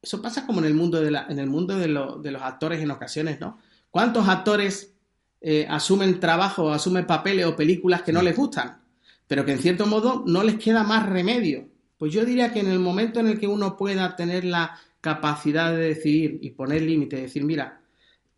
[0.00, 3.38] Eso pasa como en el mundo de, en el mundo de, los actores en ocasiones,
[3.40, 3.58] ¿no?
[3.90, 4.94] ¿Cuántos actores
[5.40, 8.80] eh, asumen trabajo, asumen papeles o películas que no les gustan?
[9.28, 11.68] Pero que en cierto modo no les queda más remedio
[12.02, 15.70] pues yo diría que en el momento en el que uno pueda tener la capacidad
[15.70, 17.80] de decidir y poner límite, decir, mira,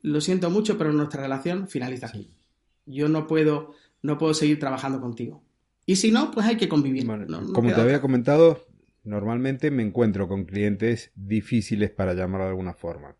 [0.02, 2.28] lo siento mucho, pero nuestra relación finaliza aquí.
[2.84, 3.72] Yo no puedo,
[4.02, 5.42] no puedo seguir trabajando contigo.
[5.86, 7.06] Y si no, pues hay que convivir.
[7.52, 8.66] como te había comentado,
[9.02, 13.16] normalmente me encuentro con clientes difíciles para llamarlo de alguna forma.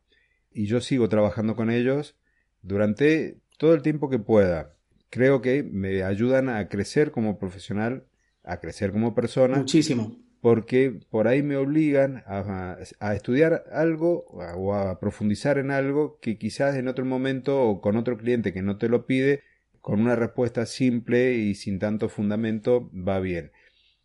[0.53, 2.17] Y yo sigo trabajando con ellos
[2.63, 4.77] durante todo el tiempo que pueda.
[5.11, 8.07] Creo que me ayudan a crecer como profesional,
[8.43, 9.59] a crecer como persona.
[9.59, 12.77] Muchísimo porque por ahí me obligan a,
[13.15, 18.19] estudiar algo o a profundizar en algo que quizás en otro momento o con otro
[18.19, 19.43] cliente que no te lo pide,
[19.85, 23.53] con una respuesta simple y sin tanto fundamento va bien.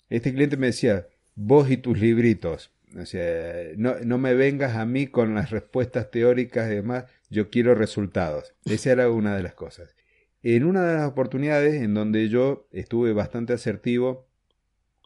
[0.09, 5.07] Este cliente me decía, vos y tus libritos, o sea, no, me vengas a mí
[5.07, 8.53] con las respuestas teóricas y demás, yo quiero resultados.
[8.65, 9.95] Esa era una de las cosas.
[10.43, 14.27] En una de las oportunidades en donde yo estuve bastante asertivo,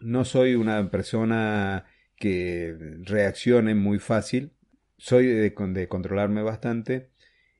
[0.01, 4.53] no soy una persona que reaccione muy fácil,
[4.97, 7.11] soy de, controlarme bastante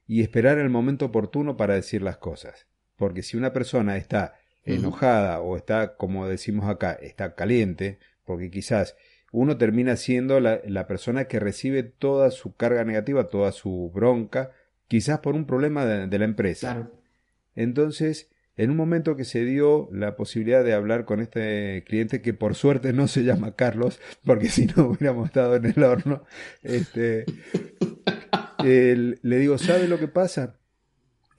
[0.08, 2.66] y esperar el momento oportuno para decir las cosas.
[2.96, 8.96] Porque si una persona está enojada o está, como decimos acá, está caliente, porque quizás
[9.32, 14.52] uno termina siendo la, la, persona que recibe toda su carga negativa, toda su bronca,
[14.88, 16.90] quizás por un problema de, de la empresa.
[17.56, 22.34] Entonces, en un momento que se dio la posibilidad de hablar con este cliente, que
[22.34, 26.24] por suerte no se llama Carlos, porque si no hubiéramos estado en el horno,
[26.62, 27.26] este,
[28.64, 30.60] le digo, ¿sabe lo que pasa?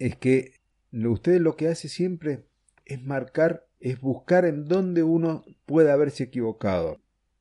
[0.01, 0.64] Es que
[1.07, 2.45] usted lo que hace siempre
[2.85, 7.01] es marcar, es buscar en dónde uno puede haberse equivocado.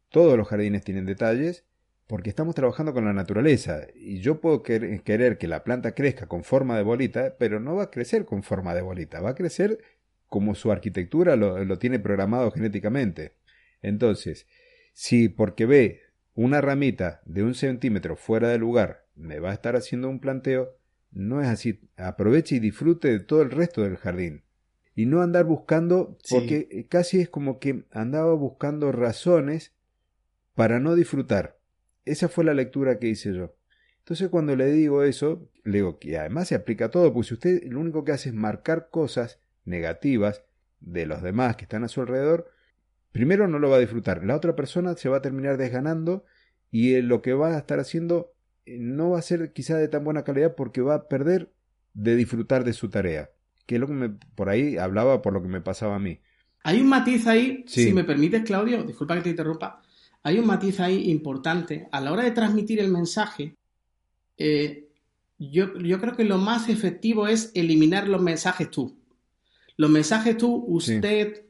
[0.10, 1.66] Todos los jardines tienen detalles,
[2.08, 6.44] porque estamos trabajando con la naturaleza y yo puedo querer que la planta crezca con
[6.44, 9.80] forma de bolita, pero no va a crecer con forma de bolita, va a crecer
[10.28, 13.34] como su arquitectura lo, tiene programado genéticamente.
[13.82, 14.48] Entonces,
[14.94, 16.02] si porque ve
[16.36, 20.76] una ramita de un centímetro fuera de lugar me va a estar haciendo un planteo,
[21.14, 21.80] no es así.
[21.96, 24.44] Aproveche y disfrute de todo el resto del jardín.
[24.96, 29.74] Y no andar buscando, porque casi es como que andaba buscando razones
[30.54, 31.60] para no disfrutar.
[32.06, 33.56] Esa fue la lectura que hice yo.
[34.00, 37.36] Entonces cuando le digo eso, le digo que además se aplica a todo, pues si
[37.36, 40.44] usted lo único que hace es marcar cosas negativas
[40.82, 42.52] de los demás que están a su alrededor,
[43.14, 46.26] primero no lo va a disfrutar, la otra persona se va a terminar desganando
[46.70, 48.33] y lo que va a estar haciendo eh,
[48.66, 51.52] no va a ser quizá de tan buena calidad porque va a perder
[51.94, 53.30] de disfrutar de su tarea.
[53.66, 56.20] Que es lo que me, por ahí hablaba por lo que me pasaba a mí.
[56.64, 59.82] Hay un matiz ahí, si me permites, Claudio, disculpa que te interrumpa,
[60.24, 61.90] hay un matiz ahí importante.
[61.92, 63.58] A la hora de transmitir el mensaje,
[64.38, 64.88] eh,
[65.38, 68.98] yo, yo, creo que lo más efectivo es eliminar los mensajes tú.
[69.76, 71.46] Los mensajes tú, usted,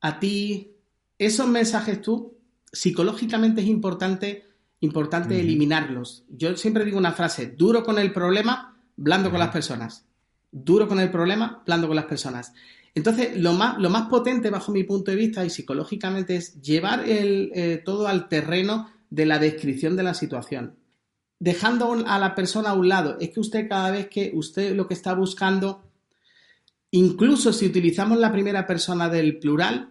[0.00, 0.72] a ti,
[1.18, 2.36] esos mensajes tú,
[2.72, 4.45] psicológicamente es importante,
[4.80, 6.24] importante eliminarlos.
[6.28, 10.06] Yo siempre digo una frase, duro con el problema, blando con las personas.
[10.50, 12.52] Duro con el problema, blando con las personas.
[12.94, 17.08] Entonces, lo más, lo más potente bajo mi punto de vista y psicológicamente es llevar
[17.08, 20.76] el, eh, todo al terreno de la descripción de la situación.
[21.38, 23.18] Dejando a la persona a un lado.
[23.20, 25.82] Es que usted cada vez que usted lo que está buscando,
[26.90, 29.90] incluso si utilizamos la primera persona del plural,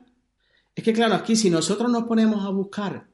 [0.73, 3.07] es que claro, aquí si nosotros nos ponemos a buscar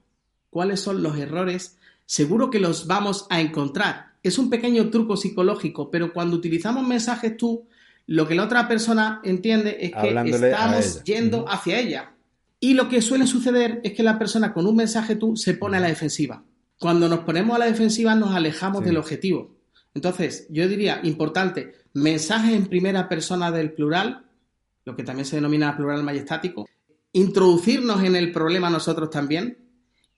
[0.51, 4.11] cuáles son los errores, seguro que los vamos a encontrar.
[4.21, 7.65] Es un pequeño truco psicológico, pero cuando utilizamos mensajes tú,
[8.05, 12.11] lo que la otra persona entiende es que estamos yendo hacia ella.
[12.59, 15.77] Y lo que suele suceder es que la persona con un mensaje tú se pone
[15.77, 16.43] a la defensiva.
[16.79, 19.55] Cuando nos ponemos a la defensiva nos alejamos del objetivo.
[19.93, 24.25] Entonces, yo diría, importante, mensaje en primera persona del plural,
[24.85, 26.67] lo que también se denomina plural majestático,
[27.13, 29.57] introducirnos en el problema nosotros también,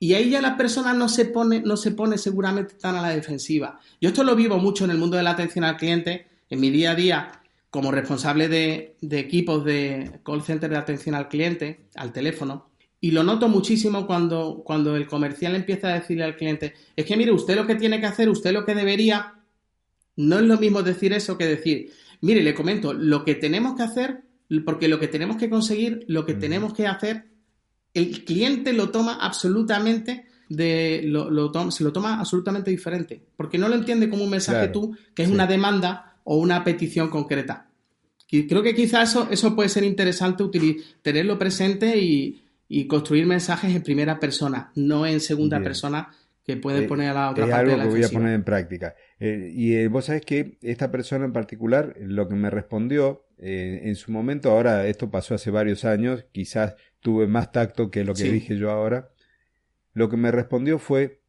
[0.03, 3.11] y ahí ya la persona no se pone, no se pone seguramente tan a la
[3.11, 3.79] defensiva.
[4.01, 6.71] Yo esto lo vivo mucho en el mundo de la atención al cliente, en mi
[6.71, 7.31] día a día,
[7.69, 13.23] como responsable de, equipos de call center de atención al cliente, al teléfono, y lo
[13.23, 17.55] noto muchísimo cuando, cuando el comercial empieza a decirle al cliente, es que mire, usted
[17.55, 19.35] lo que tiene que hacer, usted lo que debería,
[20.17, 23.83] no es lo mismo decir eso que decir, mire, le comento, lo que tenemos que
[23.83, 24.23] hacer,
[24.65, 27.31] porque lo que tenemos que conseguir, lo que tenemos que hacer,
[27.93, 33.75] el cliente lo toma absolutamente de, lo, se lo toma absolutamente diferente, porque no lo
[33.75, 37.67] entiende como un mensaje tú, que es una demanda o una petición concreta.
[38.29, 40.43] Creo que quizás eso, eso puede ser interesante
[41.01, 42.39] tenerlo presente y,
[42.87, 46.09] construir mensajes en primera persona, no en segunda persona
[46.43, 48.95] que puede eh, poner a la otra es algo que voy a poner en práctica.
[49.19, 53.95] Eh, y eh, vos sabés que esta persona en particular, lo que me respondió en
[53.95, 58.23] su momento, ahora esto pasó hace varios años, quizás tuve más tacto que lo que
[58.23, 59.09] dije yo ahora,
[59.93, 61.19] lo que me respondió fue,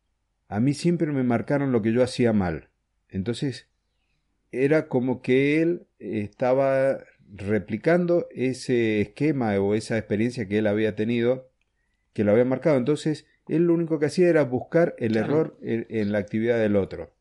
[0.48, 2.68] a mí siempre me marcaron lo que yo hacía mal.
[3.08, 3.68] Entonces,
[4.52, 11.50] era como que él estaba replicando ese esquema o esa experiencia que él había tenido,
[12.12, 12.76] que lo había marcado.
[12.76, 17.12] Entonces, él lo único que hacía era buscar el error en, la actividad del otro.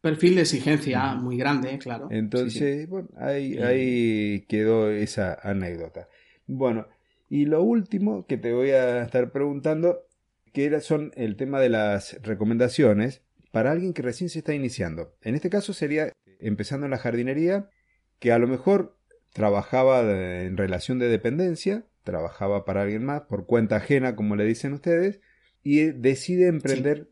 [0.00, 2.08] Perfil de exigencia muy grande, claro.
[2.10, 6.08] Entonces, bueno, ahí, ahí quedó esa anécdota.
[6.46, 6.88] Bueno,
[7.30, 10.04] y lo último que te voy a estar preguntando,
[10.52, 13.22] que son el tema de las recomendaciones
[13.52, 15.14] para alguien que recién se está iniciando.
[15.22, 17.70] En este caso sería empezando en la jardinería,
[18.18, 18.98] que a lo mejor
[19.32, 24.72] trabajaba en relación de dependencia, trabajaba para alguien más, por cuenta ajena, como le dicen
[24.72, 25.20] ustedes,
[25.62, 27.10] y decide emprender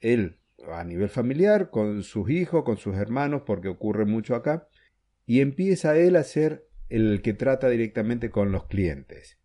[0.00, 0.38] él
[0.70, 4.68] a nivel familiar, con sus hijos, con sus hermanos, porque ocurre mucho acá,
[5.26, 9.38] y empieza él a ser el que trata directamente con los clientes.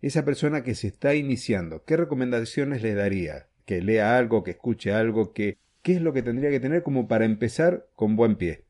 [0.00, 3.48] Esa persona que se está iniciando, ¿qué recomendaciones le daría?
[3.64, 7.08] Que lea algo, que escuche algo, que ¿qué es lo que tendría que tener como
[7.08, 8.64] para empezar con buen pie?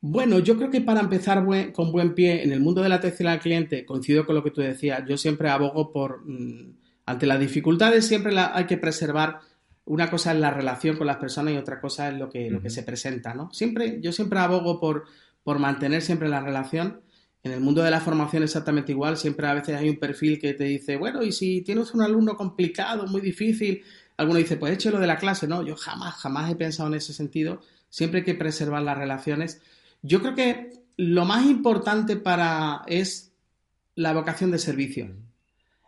[0.00, 3.28] Bueno, yo creo que para empezar con buen pie en el mundo de la atención
[3.28, 7.40] al cliente, coincido con lo que tú decías, yo siempre abogo por, mm, ante las
[7.40, 9.40] dificultades, siempre hay que preservar,
[9.86, 12.62] una cosa es la relación con las personas y otra cosa es lo que, lo
[12.62, 13.50] que se presenta, ¿no?
[13.52, 15.04] Siempre, yo siempre abogo por,
[15.42, 17.00] por mantener siempre la relación.
[17.44, 20.54] En el mundo de la formación exactamente igual, siempre a veces hay un perfil que
[20.54, 23.82] te dice, bueno, y si tienes un alumno complicado, muy difícil,
[24.16, 27.12] alguno dice, pues échelo de la clase, no, yo jamás, jamás he pensado en ese
[27.12, 29.60] sentido, siempre hay que preservar las relaciones
[30.04, 33.32] yo creo que lo más importante para es
[33.94, 35.08] la vocación de servicio.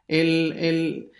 [0.08, 1.10] El,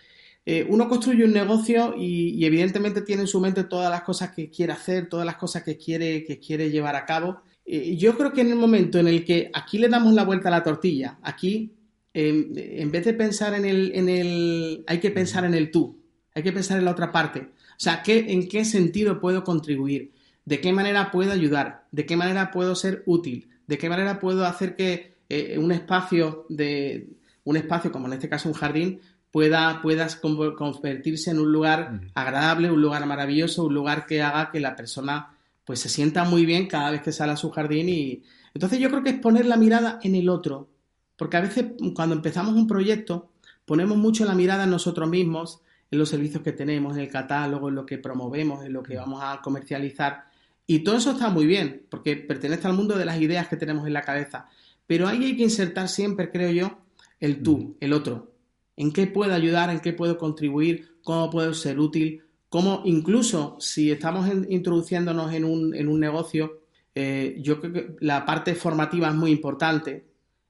[0.47, 4.49] eh, uno construye un negocio y, evidentemente tiene en su mente todas las cosas que
[4.49, 7.41] quiere hacer, todas las cosas que quiere, que quiere llevar a cabo.
[7.67, 10.47] Eh, yo creo que en el momento en el que aquí le damos la vuelta
[10.47, 11.73] a la tortilla, aquí,
[12.13, 16.01] en vez de pensar en el, en el, hay que pensar en el tú,
[16.33, 17.41] hay que pensar en la otra parte.
[17.41, 20.13] O sea, ¿qué, ¿en qué sentido puedo contribuir?
[20.47, 24.45] de qué manera puedo ayudar, de qué manera puedo ser útil, de qué manera puedo
[24.45, 27.09] hacer que eh, un espacio de
[27.43, 32.71] un espacio como en este caso un jardín pueda puedas convertirse en un lugar agradable,
[32.71, 35.36] un lugar maravilloso, un lugar que haga que la persona
[35.67, 38.89] pues se sienta muy bien cada vez que sale a su jardín y entonces yo
[38.89, 40.69] creo que es poner la mirada en el otro,
[41.17, 43.33] porque a veces cuando empezamos un proyecto
[43.65, 45.59] ponemos mucho la mirada en nosotros mismos,
[45.91, 48.95] en los servicios que tenemos, en el catálogo, en lo que promovemos, en lo que
[48.95, 50.23] vamos a comercializar.
[50.65, 53.85] Y todo eso está muy bien, porque pertenece al mundo de las ideas que tenemos
[53.85, 54.47] en la cabeza.
[54.85, 56.77] Pero ahí hay que insertar siempre, creo yo,
[57.19, 58.31] el tú, el otro.
[58.77, 59.69] ¿En qué puedo ayudar?
[59.69, 60.97] ¿En qué puedo contribuir?
[61.03, 62.23] ¿Cómo puedo ser útil?
[62.49, 66.61] ¿Cómo incluso si estamos introduciéndonos en un, en un negocio,
[66.95, 70.07] eh, yo creo que la parte formativa es muy importante.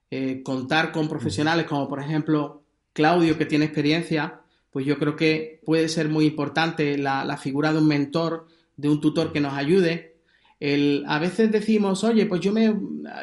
[0.10, 4.40] Eh, contar con profesionales como por ejemplo Claudio, que tiene experiencia,
[4.72, 9.02] pues yo creo que puede ser muy importante la, figura de un mentor, de un
[9.02, 10.16] tutor que nos ayude.
[10.60, 12.74] El, a veces decimos, oye, pues yo me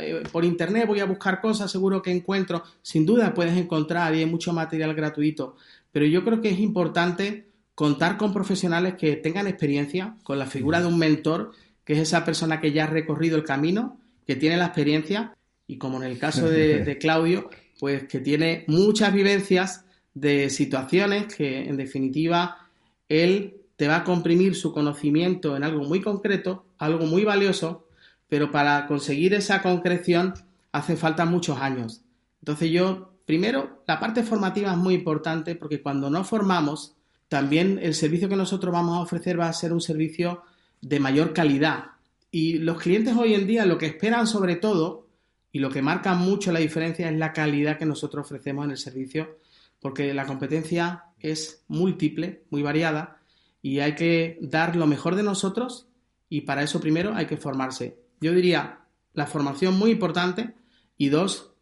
[0.00, 2.62] eh, por internet voy a buscar cosas, seguro que encuentro.
[2.82, 5.56] Sin duda puedes encontrar y hay mucho material gratuito.
[5.92, 10.80] Pero yo creo que es importante contar con profesionales que tengan experiencia, con la figura
[10.80, 11.52] de un mentor,
[11.84, 15.78] que es esa persona que ya ha recorrido el camino, que tiene la experiencia, y
[15.78, 17.50] como en el caso de, de Claudio,
[17.80, 22.68] pues que tiene muchas vivencias de situaciones que en definitiva
[23.08, 27.88] él te va a comprimir su conocimiento en algo muy concreto, algo muy valioso,
[28.28, 30.34] pero para conseguir esa concreción
[30.72, 32.02] hace falta muchos años.
[32.40, 36.93] Entonces yo, primero, la parte formativa es muy importante porque cuando no formamos,
[37.28, 40.42] también el servicio que nosotros vamos a ofrecer va a ser un servicio
[40.80, 41.92] de mayor calidad.
[42.30, 45.08] Y los clientes hoy en día lo que esperan sobre todo
[45.52, 48.76] y lo que marca mucho la diferencia es la calidad que nosotros ofrecemos en el
[48.76, 49.38] servicio,
[49.80, 53.20] porque la competencia es múltiple, muy variada,
[53.62, 55.88] y hay que dar lo mejor de nosotros
[56.28, 57.98] y para eso primero hay que formarse.
[58.20, 58.80] Yo diría
[59.12, 60.54] la formación muy importante
[60.98, 61.52] y dos,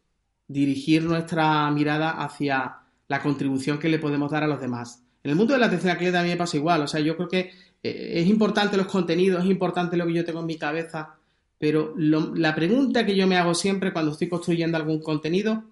[0.47, 5.02] dirigir nuestra mirada hacia la contribución que le podemos dar a los demás.
[5.23, 7.15] En el mundo de la atención cliente a mí me pasa igual, o sea, yo
[7.15, 7.51] creo que
[7.81, 11.15] eh, es importante los contenidos, es importante lo que yo tengo en mi cabeza,
[11.57, 15.63] pero la pregunta que yo me hago siempre cuando estoy construyendo algún contenido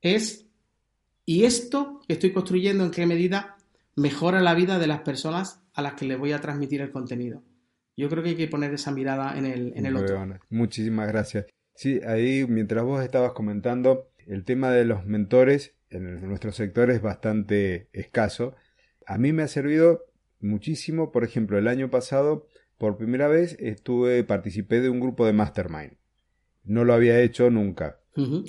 [0.00, 0.46] es,
[1.24, 3.56] ¿y esto que estoy construyendo en qué medida
[3.96, 7.42] mejora la vida de las personas a las que les voy a transmitir el contenido?
[7.96, 10.24] Yo creo que hay que poner esa mirada en el, en el otro.
[10.50, 11.46] Muchísimas gracias.
[11.74, 17.02] Sí, ahí mientras vos estabas comentando, el tema de los mentores en nuestro sector es
[17.02, 18.54] bastante escaso.
[19.06, 20.04] A mí me ha servido
[20.40, 22.46] muchísimo, por ejemplo, el año pasado
[22.76, 25.92] por primera vez estuve, participé de un grupo de Mastermind.
[26.64, 28.00] No lo había hecho nunca.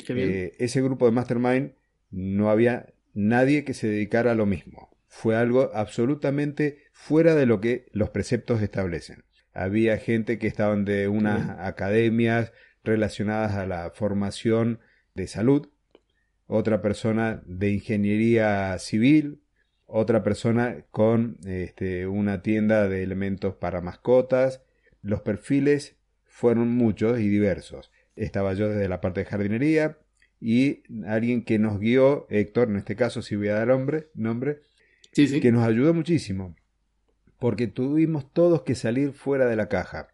[0.09, 1.73] Eh, ese grupo de Mastermind
[2.09, 4.89] no había nadie que se dedicara a lo mismo.
[5.07, 9.23] Fue algo absolutamente fuera de lo que los preceptos establecen.
[9.53, 12.51] Había gente que estaban de unas academias
[12.83, 14.79] relacionadas a la formación
[15.15, 15.69] de salud,
[16.45, 19.41] otra persona de ingeniería civil,
[19.87, 24.61] otra persona con este, una tienda de elementos para mascotas.
[25.01, 27.91] Los perfiles fueron muchos y diversos.
[28.15, 29.97] Estaba yo desde la parte de jardinería
[30.39, 34.61] y alguien que nos guió, Héctor, en este caso si voy a dar nombre, nombre
[35.13, 36.55] que nos ayudó muchísimo.
[37.39, 40.09] Porque tuvimos todos que salir fuera de la caja,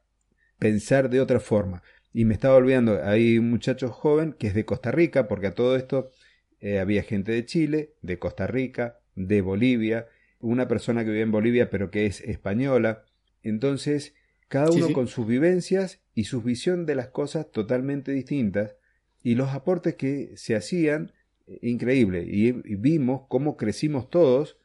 [0.59, 1.81] pensar de otra forma.
[2.13, 5.55] Y me estaba olvidando, hay un muchacho joven que es de Costa Rica, porque a
[5.55, 6.11] todo esto
[6.59, 10.07] eh, había gente de Chile, de Costa Rica, de Bolivia,
[10.39, 13.05] una persona que vive en Bolivia pero que es española.
[13.41, 14.13] Entonces,
[14.47, 18.75] cada uno con sus vivencias y su visión de las cosas totalmente distintas
[19.23, 21.11] y los aportes que se hacían
[21.47, 24.57] eh, increíble y, vimos cómo crecimos todos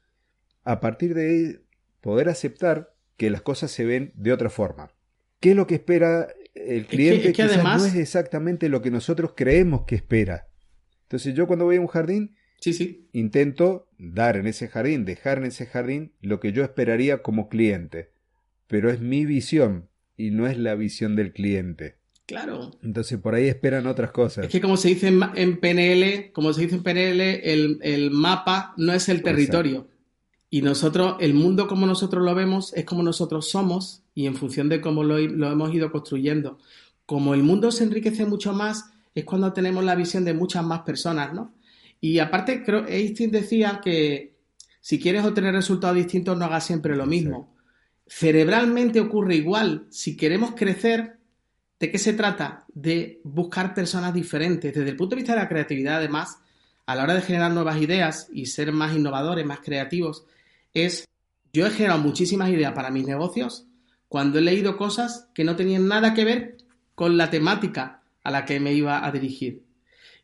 [0.64, 1.62] a partir de
[2.00, 4.92] poder aceptar que las cosas se ven de otra forma.
[5.40, 7.32] ¿Qué es lo que espera el cliente?
[7.32, 7.80] que, además...
[7.80, 10.48] no es exactamente lo que nosotros creemos que espera.
[11.04, 13.06] Entonces yo cuando voy a un jardín Sí, sí.
[13.12, 18.10] Intento dar en ese jardín, dejar en ese jardín lo que yo esperaría como cliente.
[18.66, 21.96] Pero es mi visión y no es la visión del cliente.
[22.26, 22.72] Claro.
[22.82, 24.44] Entonces por ahí esperan otras cosas.
[24.44, 27.20] Es que como se dice en PNL, como se dice en PNL,
[27.82, 29.88] el, mapa no es el territorio.
[30.50, 34.68] Y nosotros, el mundo como nosotros lo vemos, es como nosotros somos y en función
[34.68, 36.58] de cómo lo, lo hemos ido construyendo.
[37.06, 40.80] Como el mundo se enriquece mucho más, es cuando tenemos la visión de muchas más
[40.80, 41.54] personas, ¿no?
[42.00, 44.36] Y aparte, creo, Einstein decía que
[44.80, 47.54] si quieres obtener resultados distintos, no hagas siempre lo mismo.
[48.06, 49.86] Cerebralmente ocurre igual.
[49.90, 51.18] Si queremos crecer,
[51.78, 52.64] ¿de qué se trata?
[52.72, 54.74] De buscar personas diferentes.
[54.74, 56.38] Desde el punto de vista de la creatividad, además,
[56.86, 60.24] a la hora de generar nuevas ideas y ser más innovadores, más creativos,
[60.72, 61.06] es,
[61.52, 63.66] yo he generado muchísimas ideas para mis negocios
[64.08, 66.56] cuando he leído cosas que no tenían nada que ver
[66.94, 69.67] con la temática a la que me iba a dirigir.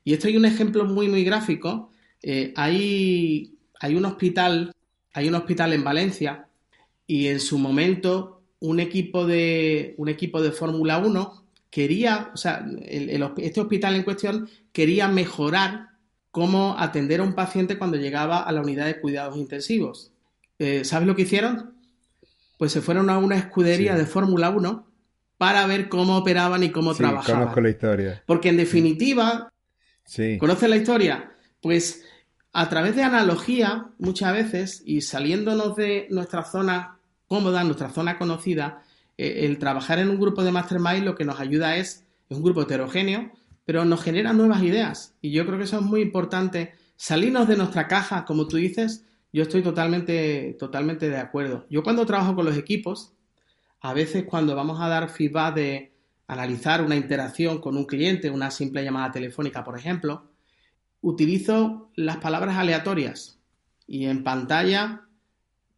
[0.05, 1.91] Y esto hay un ejemplo muy, muy gráfico.
[2.23, 4.73] Eh, hay, hay, un hospital,
[5.13, 6.49] hay un hospital en Valencia
[7.07, 12.65] y en su momento un equipo de, un equipo de Fórmula 1 quería, o sea,
[12.87, 15.89] este hospital en cuestión quería mejorar
[16.31, 20.13] cómo atender a un paciente cuando llegaba a la unidad de cuidados intensivos.
[20.59, 21.75] eh, ¿sabes lo que hicieron?
[22.59, 24.87] Pues se fueron a una escudería de Fórmula 1
[25.37, 27.43] para ver cómo operaban y cómo sí, trabajaban.
[27.43, 28.23] Conozco la historia.
[28.27, 29.53] Porque en definitiva,
[30.05, 30.39] sí.
[30.39, 31.33] ¿conoces la historia?
[31.61, 32.05] Pues
[32.53, 38.83] a través de analogía, muchas veces, y saliéndonos de nuestra zona cómoda, nuestra zona conocida,
[39.19, 42.43] eh, el trabajar en un grupo de mastermind lo que nos ayuda es, es un
[42.43, 43.33] grupo heterogéneo,
[43.65, 45.17] pero nos genera nuevas ideas.
[45.21, 46.75] Y yo creo que eso es muy importante.
[46.97, 51.67] Salirnos de nuestra caja, como tú dices, yo estoy totalmente, totalmente de acuerdo.
[51.71, 53.15] Yo cuando trabajo con los equipos,
[53.81, 55.94] a veces cuando vamos a dar feedback de
[56.27, 60.25] analizar una interacción con un cliente, una simple llamada telefónica, por ejemplo,
[61.01, 63.39] utilizo las palabras aleatorias
[63.87, 65.03] y en pantalla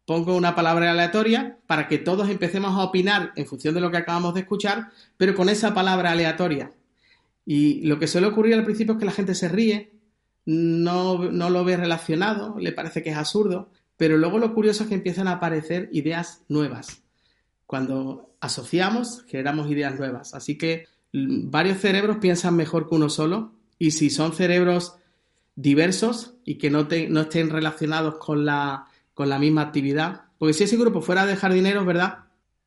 [0.05, 3.97] pongo una palabra aleatoria para que todos empecemos a opinar en función de lo que
[3.97, 6.71] acabamos de escuchar, pero con esa palabra aleatoria.
[7.45, 9.91] Y lo que suele ocurrir al principio es que la gente se ríe,
[10.45, 14.89] no, no lo ve relacionado, le parece que es absurdo, pero luego lo curioso es
[14.89, 17.01] que empiezan a aparecer ideas nuevas.
[17.67, 20.33] Cuando asociamos, generamos ideas nuevas.
[20.33, 24.97] Así que mm, varios cerebros piensan mejor que uno solo y si son cerebros
[25.55, 30.53] diversos y que no, te, no estén relacionados con la, con la misma actividad, porque
[30.53, 32.19] si ese grupo fuera de jardineros, ¿verdad?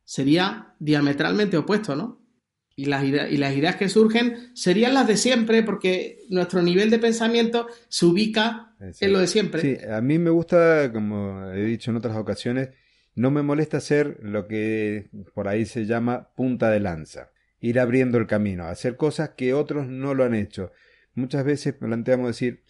[0.04, 2.20] Sería diametralmente opuesto, ¿no?
[2.74, 6.90] Y las, ideas, y las ideas que surgen serían las de siempre, porque nuestro nivel
[6.90, 9.04] de pensamiento se ubica sí.
[9.04, 9.60] en lo de siempre.
[9.60, 12.70] Sí, a mí me gusta, como he dicho en otras ocasiones,
[13.14, 17.30] no me molesta hacer lo que por ahí se llama punta de lanza,
[17.60, 20.72] ir abriendo el camino, hacer cosas que otros no lo han hecho.
[21.14, 22.62] Muchas veces planteamos decir,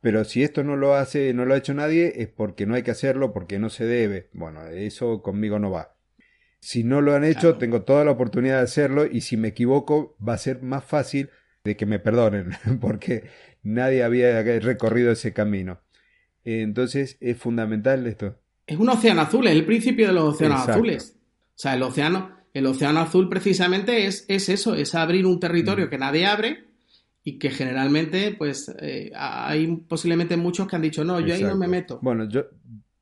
[0.00, 2.82] pero si esto no lo hace, no lo ha hecho nadie, es porque no hay
[2.82, 4.28] que hacerlo, porque no se debe.
[4.32, 5.96] Bueno, eso conmigo no va.
[6.60, 7.58] Si no lo han hecho, claro.
[7.58, 11.30] tengo toda la oportunidad de hacerlo y si me equivoco va a ser más fácil
[11.64, 13.24] de que me perdonen, porque
[13.62, 15.80] nadie había recorrido ese camino.
[16.44, 18.38] Entonces es fundamental esto.
[18.68, 20.78] Es un océano azul, es el principio de los océanos Exacto.
[20.78, 21.16] azules.
[21.16, 25.86] O sea, el océano, el océano azul precisamente es, es eso, es abrir un territorio
[25.86, 25.88] mm.
[25.88, 26.64] que nadie abre
[27.24, 31.46] y que generalmente, pues, eh, hay posiblemente muchos que han dicho, no, yo Exacto.
[31.46, 31.98] ahí no me meto.
[32.02, 32.44] Bueno, yo,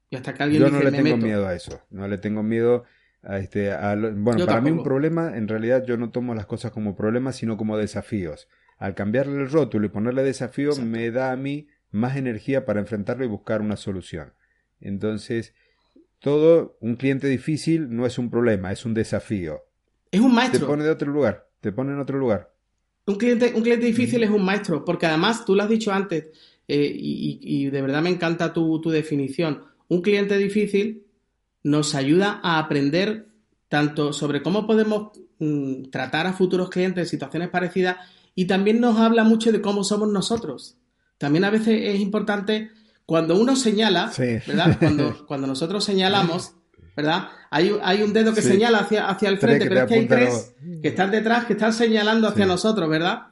[0.09, 1.27] y hasta que alguien yo dice, no le me tengo meto.
[1.27, 2.85] miedo a eso, no le tengo miedo
[3.25, 6.33] a este, a lo, bueno, Yo para mí un problema, en realidad yo no tomo
[6.37, 8.49] las cosas como problemas, sino como desafíos.
[8.79, 10.89] Al cambiarle el rótulo y ponerle desafío, Exacto.
[10.89, 14.33] me da a mí más energía para enfrentarlo y buscar una solución.
[14.81, 15.55] Entonces,
[16.21, 19.63] todo, un cliente difícil no es un problema, es un desafío.
[20.11, 20.67] Es un Te maestro.
[20.67, 22.53] pone de otro lugar, te pone en otro lugar.
[23.07, 26.27] Un cliente, un cliente difícil es un maestro, porque además tú lo has dicho antes,
[26.67, 29.63] eh, y, y- y de verdad me encanta tu, tu definición.
[29.89, 31.05] Un cliente difícil
[31.63, 33.29] nos ayuda a aprender
[33.69, 37.97] tanto sobre cómo podemos mm, tratar a futuros clientes en situaciones parecidas
[38.35, 40.77] y también nos habla mucho de cómo somos nosotros.
[41.19, 42.71] También a veces es importante
[43.07, 44.39] cuando uno señala, Sí.
[44.47, 44.77] ¿verdad?
[44.79, 46.53] Cuando, cuando nosotros señalamos,
[46.97, 47.29] ¿verdad?
[47.51, 48.49] Hay, hay un dedo que Sí.
[48.49, 51.73] señala hacia, hacia el frente, pero es que hay tres que están detrás, que están
[51.73, 52.49] señalando hacia Sí.
[52.51, 53.29] nosotros, ¿verdad?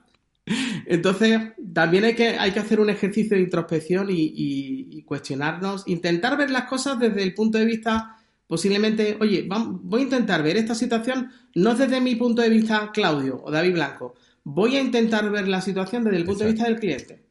[0.86, 1.40] Entonces,
[1.72, 6.36] también hay que, hay que hacer un ejercicio de introspección y, y- y cuestionarnos, intentar
[6.36, 8.16] ver las cosas desde el punto de vista,
[8.46, 12.90] posiblemente, oye, vam- voy a intentar ver esta situación no desde mi punto de vista
[12.92, 14.14] Claudio o David Blanco,
[14.44, 17.24] voy a intentar ver la situación desde el punto de vista del cliente.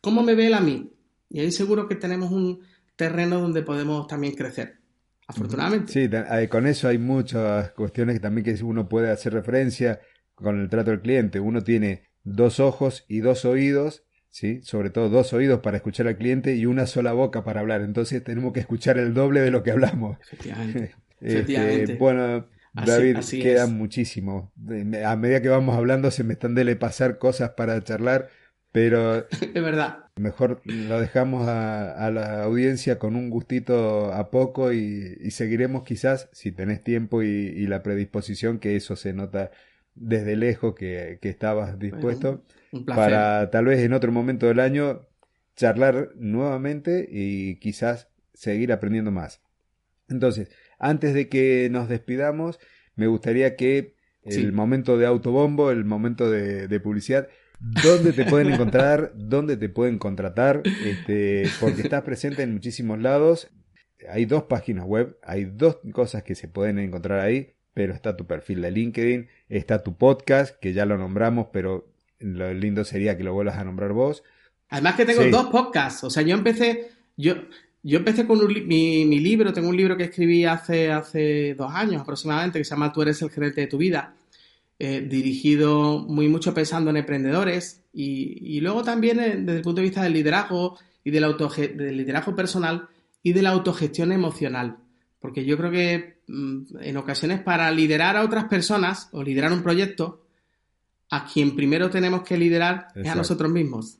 [0.00, 0.90] ¿Cómo me ve él a mí?
[1.30, 2.60] Y ahí seguro que tenemos un
[2.96, 4.80] terreno donde podemos también crecer,
[5.26, 5.92] afortunadamente.
[5.92, 6.10] Sí,
[6.48, 10.00] con eso hay muchas cuestiones que también que uno puede hacer referencia
[10.34, 11.40] con el trato del cliente.
[11.40, 14.60] Uno tiene dos ojos y dos oídos, ¿sí?
[14.62, 17.80] Sobre todo dos oídos para escuchar al cliente y una sola boca para hablar.
[17.82, 20.18] Entonces tenemos que escuchar el doble de lo que hablamos.
[20.20, 20.94] Efectivamente.
[21.20, 21.94] Este, Efectivamente.
[21.96, 23.70] bueno, Así- David, así queda es.
[23.70, 24.54] muchísimo.
[25.04, 28.30] A medida que vamos hablando se me están dele pasar cosas para charlar,
[28.72, 30.04] pero Es verdad.
[30.16, 35.84] mejor lo dejamos a, a la audiencia con un gustito a poco y, y seguiremos
[35.84, 39.50] quizás, si tenés tiempo y, y la predisposición, que eso se nota
[39.94, 42.44] desde lejos que, que estabas dispuesto,
[42.94, 45.08] para tal vez en otro momento del año
[45.56, 49.42] charlar nuevamente y quizás seguir aprendiendo más.
[50.08, 52.58] Entonces, antes de que nos despidamos,
[52.96, 53.94] me gustaría que
[54.24, 54.52] el Sí.
[54.52, 57.28] momento de autobombo, el momento de, de publicidad,
[57.60, 59.12] ¿dónde te pueden encontrar?
[59.14, 60.62] ¿Dónde te pueden contratar?
[60.84, 63.48] Este, porque estás presente en muchísimos lados.
[64.10, 68.26] Hay dos páginas web, hay dos cosas que se pueden encontrar ahí, pero está tu
[68.26, 71.86] perfil de LinkedIn, está tu podcast, que ya lo nombramos, pero
[72.18, 74.22] lo lindo sería que lo vuelvas a nombrar vos.
[74.70, 75.30] Además que tengo Sí.
[75.30, 76.04] dos podcasts.
[76.04, 77.34] O sea, yo empecé, yo,
[77.82, 81.70] yo empecé con un mi, mi libro, tengo un libro que escribí hace, hace dos
[81.74, 84.14] años aproximadamente, que se llama Tú eres el gerente de tu vida,
[84.82, 89.82] eh, dirigido muy mucho pensando en emprendedores y, y luego también eh, desde el punto
[89.82, 91.36] de vista del liderazgo y del,
[91.76, 92.88] del liderazgo personal,
[93.22, 94.78] y de la autogestión emocional.
[95.20, 99.62] Porque yo creo que mm, en ocasiones para liderar a otras personas o liderar un
[99.62, 100.24] proyecto,
[101.10, 103.98] a quien primero tenemos que liderar es a nosotros mismos.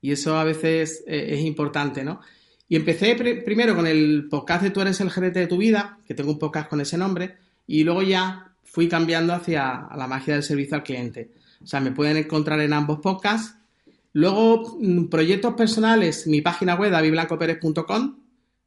[0.00, 2.20] Y eso a veces eh, es importante, ¿no?
[2.68, 3.14] Y empecé
[3.44, 6.38] primero con el podcast de Tú eres el gerente de tu vida, que tengo un
[6.40, 8.45] podcast con ese nombre, y luego ya
[8.76, 11.30] fui cambiando hacia la magia del servicio al cliente.
[11.62, 13.56] O sea, me pueden encontrar en ambos podcasts.
[14.12, 18.18] Luego, mm, proyectos personales, mi página web, davidblancoperez.com.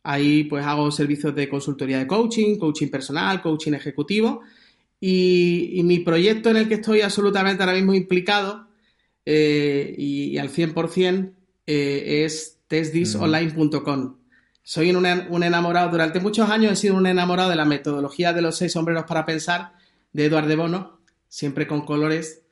[0.02, 4.42] Ahí pues hago servicios de consultoría de coaching, coaching personal, coaching ejecutivo.
[5.00, 8.68] Y, mi proyecto en el que estoy absolutamente ahora mismo implicado
[9.24, 11.34] eh, y, al 100%
[11.68, 14.16] eh, es testdisonline.com.
[14.64, 18.42] Soy un, un, enamorado, durante muchos años he sido un enamorado de la metodología de
[18.42, 19.78] los seis sombreros para pensar
[20.14, 22.44] de Eduardo de Bono, siempre con colores.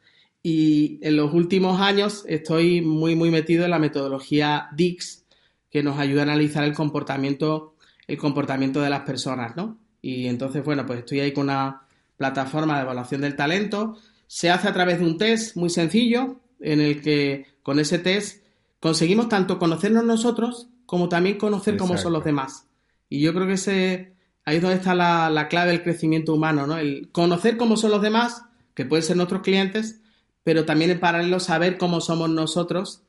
[0.44, 5.26] Y en los últimos años estoy muy, muy metido en la metodología DIX,
[5.70, 7.76] que nos ayuda a analizar el comportamiento,
[8.08, 9.78] el comportamiento de las personas, ¿no?
[10.02, 11.82] Y entonces, bueno, pues estoy ahí con una
[12.16, 13.98] plataforma de evaluación del talento.
[14.28, 18.44] Se hace a través de un test muy sencillo, en el que con ese test
[18.80, 22.68] conseguimos tanto conocernos nosotros como también conocer cómo son los demás.
[23.10, 24.14] Y yo creo que ese,
[24.48, 26.78] ahí es donde está la, clave del crecimiento humano, ¿no?
[26.78, 28.44] El conocer cómo son los demás,
[28.76, 30.00] que pueden ser nuestros clientes,
[30.46, 33.02] pero también en paralelo saber cómo somos nosotros.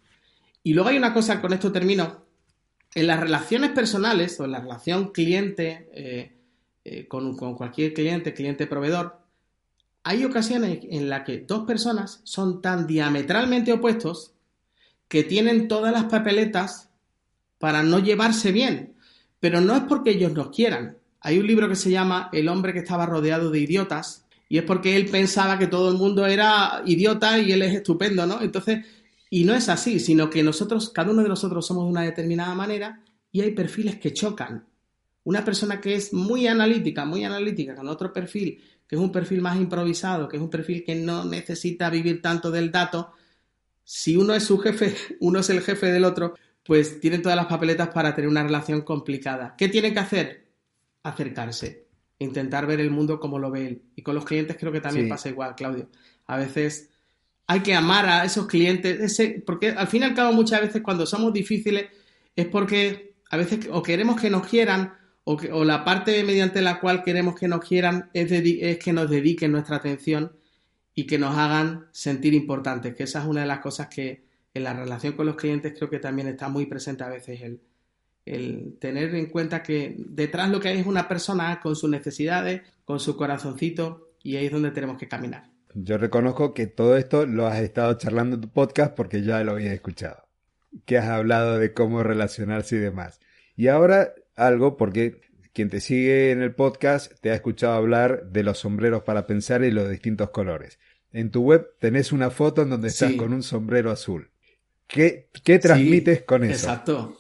[0.65, 2.25] Y luego hay una cosa, con esto termino,
[2.93, 6.33] en las relaciones personales o en la relación cliente eh,
[6.85, 9.21] eh, con, cualquier cliente, cliente-proveedor,
[10.03, 14.33] hay ocasiones en las que dos personas son tan diametralmente opuestos
[15.07, 16.91] que tienen todas las papeletas
[17.61, 18.95] para no llevarse bien,
[19.39, 20.98] pero no es porque ellos nos quieran.
[21.21, 24.65] Hay un libro que se llama El hombre que estaba rodeado de idiotas y es
[24.65, 28.41] porque él pensaba que todo el mundo era idiota y él es estupendo, ¿no?
[28.41, 28.87] Entonces,
[29.31, 32.55] y no es así, sino que nosotros, cada uno de nosotros somos de una determinada
[32.55, 34.67] manera y hay perfiles que chocan.
[35.25, 39.43] Una persona que es muy analítica, muy analítica, con otro perfil, que es un perfil
[39.43, 43.13] más improvisado, que es un perfil que no necesita vivir tanto del dato,
[43.85, 47.47] si uno es su jefe, uno es el jefe del otro, pues tienen todas las
[47.47, 49.55] papeletas para tener una relación complicada.
[49.57, 50.48] ¿Qué tiene que hacer?
[51.09, 51.87] Acercarse,
[52.19, 53.83] intentar ver el mundo como lo ve él.
[53.97, 55.89] Y con los clientes creo que también pasa igual, Claudio.
[56.27, 56.91] A veces
[57.47, 60.83] hay que amar a esos clientes, ese, porque al fin y al cabo muchas veces
[60.83, 61.87] cuando somos difíciles
[62.37, 64.95] es porque a veces o queremos que nos quieran
[65.25, 69.09] o, o la parte mediante la cual queremos que nos quieran es, es que nos
[69.09, 70.37] dediquen nuestra atención
[70.95, 74.65] y que nos hagan sentir importantes, que esa es una de las cosas que en
[74.65, 77.61] la relación con los clientes creo que también está muy presente a veces el,
[78.35, 82.63] el tener en cuenta que detrás lo que hay es una persona con sus necesidades,
[82.85, 85.51] con su corazoncito y ahí es donde tenemos que caminar.
[85.75, 89.53] Yo reconozco que todo esto lo has estado charlando en tu podcast porque ya lo
[89.53, 90.27] había escuchado,
[90.85, 93.21] que has hablado de cómo relacionarse y demás.
[93.57, 95.21] Y ahora algo porque
[95.53, 99.65] quien te sigue en el podcast te ha escuchado hablar de los sombreros para pensar
[99.65, 100.79] y los distintos colores.
[101.13, 104.31] En tu web tenés una foto en donde estás con un sombrero azul.
[104.87, 106.53] ¿Qué, qué transmites con eso?
[106.53, 107.17] Exacto.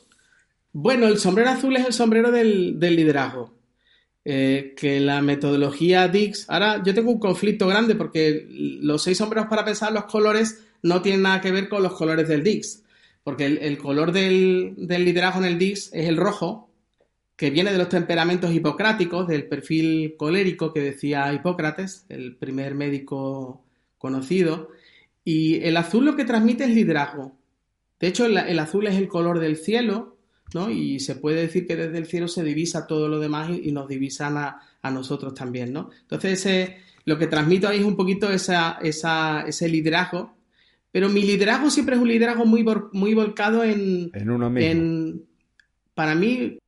[0.80, 3.52] Bueno, el sombrero azul es el sombrero del, liderazgo.
[4.24, 6.48] Eh, que la metodología Dix.
[6.48, 11.02] Ahora yo tengo un conflicto grande porque los seis sombreros para pensar los colores no
[11.02, 12.84] tienen nada que ver con los colores del Dix.
[13.24, 16.70] Porque el, color del, del, liderazgo en el Dix es el rojo,
[17.34, 23.64] que viene de los temperamentos hipocráticos, del perfil colérico que decía Hipócrates, el primer médico
[23.98, 24.68] conocido.
[25.24, 27.36] Y el azul lo que transmite es liderazgo.
[27.98, 30.17] De hecho, el, azul es el color del cielo,
[30.54, 30.70] ¿no?
[30.70, 33.88] Y se puede decir que desde el cielo se divisa todo lo demás y, nos
[33.88, 35.90] divisan a, nosotros también, ¿no?
[36.02, 36.70] Entonces,
[37.04, 40.34] lo que transmito ahí es un poquito esa, ese liderazgo.
[40.90, 45.20] Pero mi liderazgo siempre es un liderazgo muy, muy volcado en, en uno mismo.
[45.94, 46.58] para mí,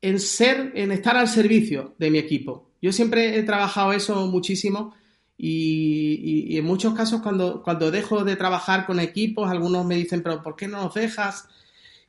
[0.00, 2.70] en ser, en estar al servicio de mi equipo.
[2.80, 4.94] Yo siempre he trabajado eso muchísimo
[5.38, 10.42] y, en muchos casos cuando, cuando dejo de trabajar con equipos, algunos me dicen, pero
[10.42, 11.48] ¿por qué no nos dejas?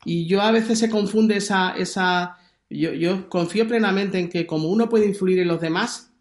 [0.08, 1.76] Y yo a veces se confunde esa...
[1.76, 2.38] esa
[2.70, 6.14] yo, yo confío plenamente en que como uno puede influir en los demás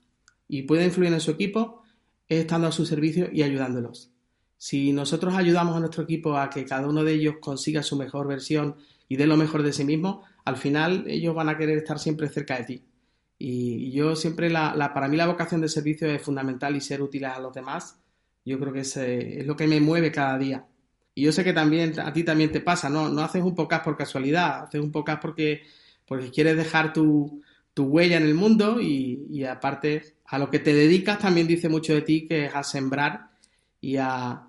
[0.49, 1.83] y puede influir en su equipo,
[2.29, 4.11] es estando a su servicio y ayudándolos.
[4.59, 8.27] Si nosotros ayudamos a nuestro equipo a que cada uno de ellos consiga su mejor
[8.27, 8.75] versión
[9.09, 12.29] y dé lo mejor de sí mismo, al final ellos van a querer estar siempre
[12.29, 12.85] cerca de ti.
[13.39, 17.25] Y yo siempre, la, para mí la vocación de servicio es fundamental y ser útil
[17.27, 18.01] a los demás,
[18.45, 20.67] yo creo que es, es, lo que me mueve cada día.
[21.17, 23.09] Y yo sé que también a ti también te pasa, ¿no?
[23.09, 25.63] No haces un podcast por casualidad, haces un podcast porque,
[26.07, 27.43] porque quieres dejar tu,
[27.73, 31.71] tu huella en el mundo y, y, aparte a lo que te dedicas también dice
[31.71, 33.31] mucho de ti, que es a sembrar
[33.81, 34.43] y a,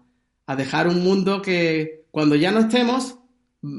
[0.45, 3.17] a dejar un mundo que cuando ya no estemos,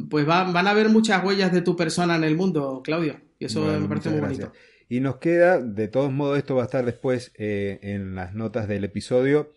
[0.08, 3.20] pues van a haber muchas huellas de tu persona en el mundo, Claudio.
[3.38, 4.50] Y eso me parece muy bonito.
[4.88, 8.66] Y nos queda, de todos modos, esto va a estar después eh, en las notas
[8.66, 9.52] del episodio,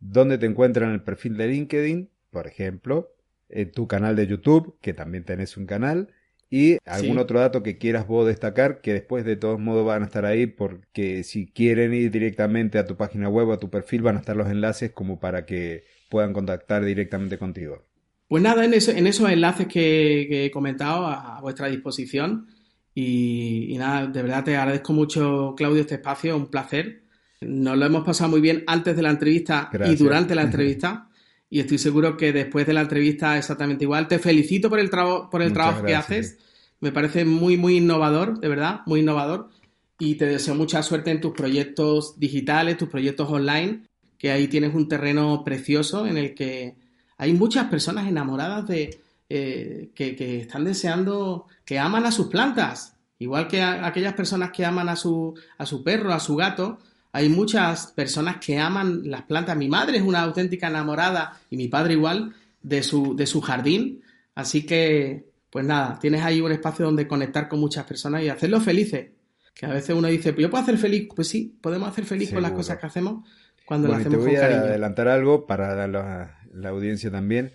[0.00, 3.14] donde te encuentran el perfil de LinkedIn, por ejemplo,
[3.48, 6.08] en tu canal de YouTube, que también tenés un canal,
[6.52, 10.06] y algún otro dato que quieras vos destacar, que después de todos modos van a
[10.06, 14.02] estar ahí, porque si quieren ir directamente a tu página web o a tu perfil,
[14.02, 17.84] van a estar los enlaces como para que puedan contactar directamente contigo.
[18.26, 22.48] Pues nada, en, en esos enlaces que, he comentado a, vuestra disposición.
[22.94, 27.04] Y, nada, de verdad te agradezco mucho, Claudio, este espacio, un placer.
[27.40, 31.09] Nos lo hemos pasado muy bien antes de la entrevista y durante la entrevista.
[31.50, 34.06] Y estoy seguro que después de la entrevista exactamente igual.
[34.06, 36.38] Te felicito por el, por el trabajo que haces.
[36.78, 39.50] Me parece muy, muy innovador, de verdad, muy innovador.
[39.98, 43.82] Y te deseo mucha suerte en tus proyectos digitales, tus proyectos online,
[44.16, 46.76] que ahí tienes un terreno precioso en el que
[47.18, 53.48] hay muchas personas enamoradas de eh, que, están deseando, que aman a sus plantas, igual
[53.48, 56.78] que aquellas personas que aman a su, a su perro, a su gato.
[57.12, 59.56] Hay muchas personas que aman las plantas.
[59.56, 64.02] Mi madre es una auténtica enamorada y mi padre igual de su, de su jardín.
[64.34, 68.62] Así que, pues nada, tienes ahí un espacio donde conectar con muchas personas y hacerlos
[68.62, 69.10] felices.
[69.54, 71.08] Que a veces uno dice, ¿yo puedo hacer feliz?
[71.14, 73.28] Pues sí, podemos hacer feliz con las cosas que hacemos
[73.70, 77.52] cuando las hacemos te voy a adelantar algo para la, la audiencia también.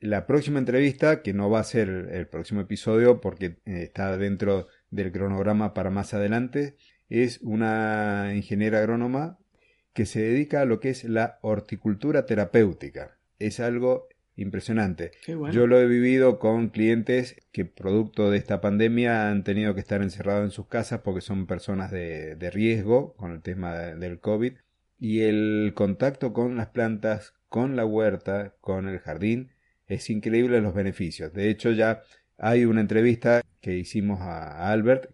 [0.00, 4.66] La próxima entrevista, que no va a ser el próximo episodio porque eh, está dentro
[4.90, 6.76] del cronograma para más adelante,
[7.08, 9.38] es una ingeniera agrónoma
[9.92, 13.18] que se dedica a lo que es la horticultura terapéutica.
[13.38, 15.12] Es algo impresionante.
[15.26, 20.02] Yo lo he vivido con clientes que producto de esta pandemia han tenido que estar
[20.02, 24.54] encerrados en sus casas porque son personas de, de riesgo con el tema del COVID
[24.98, 29.52] y el contacto con las plantas, con la huerta, con el jardín,
[29.86, 31.32] es increíble los beneficios.
[31.32, 32.02] De hecho, ya
[32.38, 35.10] hay una entrevista que hicimos a Albert,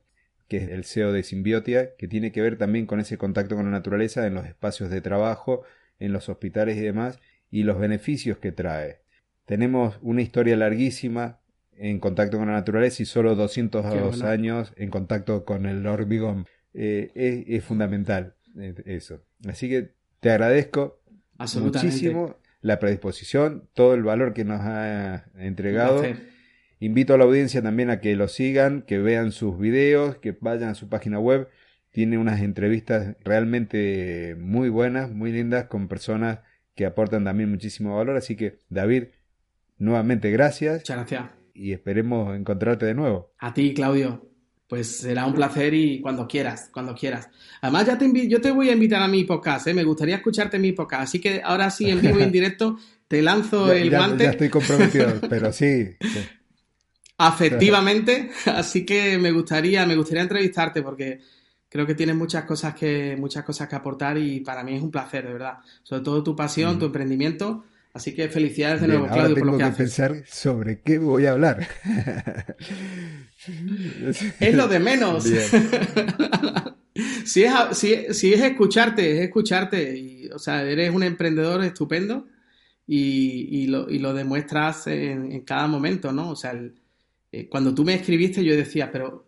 [0.50, 3.66] que es el CEO de Symbiotia, que tiene que ver también con ese contacto con
[3.66, 5.62] la naturaleza en los espacios de trabajo,
[6.00, 7.20] en los hospitales y demás,
[7.52, 8.98] y los beneficios que trae.
[9.44, 11.38] Tenemos una historia larguísima
[11.76, 16.46] en contacto con la naturaleza y solo 202 años en contacto con el hormigón.
[16.74, 18.34] Eh, es fundamental
[18.86, 19.22] eso.
[19.46, 21.00] Así que te agradezco
[21.60, 26.02] muchísimo la predisposición, todo el valor que nos ha entregado.
[26.80, 30.70] Invito a la audiencia también a que lo sigan, que vean sus videos, que vayan
[30.70, 31.48] a su página web.
[31.90, 36.38] Tiene unas entrevistas realmente muy buenas, muy lindas, con personas
[36.74, 38.16] que aportan también muchísimo valor.
[38.16, 39.04] Así que, David,
[39.76, 40.78] nuevamente gracias.
[40.80, 41.24] Muchas gracias.
[41.52, 43.34] Y esperemos encontrarte de nuevo.
[43.38, 44.30] A ti, Claudio
[44.70, 47.28] pues será un placer y cuando quieras, cuando quieras.
[47.60, 49.74] Además, ya te yo te voy a invitar a mi podcast, ¿eh?
[49.74, 52.78] me gustaría escucharte en mi podcast, así que ahora sí, en vivo y en directo,
[53.08, 54.22] te lanzo el guante.
[54.22, 55.96] Ya estoy comprometido, pero sí.
[57.22, 61.20] Afectivamente, así que me gustaría, me gustaría entrevistarte porque
[61.68, 64.90] creo que tienes muchas cosas que, muchas cosas que aportar y para mí es un
[64.90, 65.58] placer, de verdad.
[65.82, 67.64] Sobre todo tu pasión, tu emprendimiento.
[67.92, 71.32] Así que felicidades de nuevo, Claudio, por lo que, que pensar sobre qué voy a
[71.32, 71.68] hablar.
[74.40, 75.24] es lo de menos.
[77.24, 79.98] si, es, si, es escucharte, es escucharte.
[79.98, 82.28] Y, o sea, eres un emprendedor estupendo
[82.86, 86.30] y, lo, demuestras en, cada momento, ¿no?
[86.30, 86.54] O sea,
[87.32, 89.26] eh, cuando tú me escribiste yo decía, pero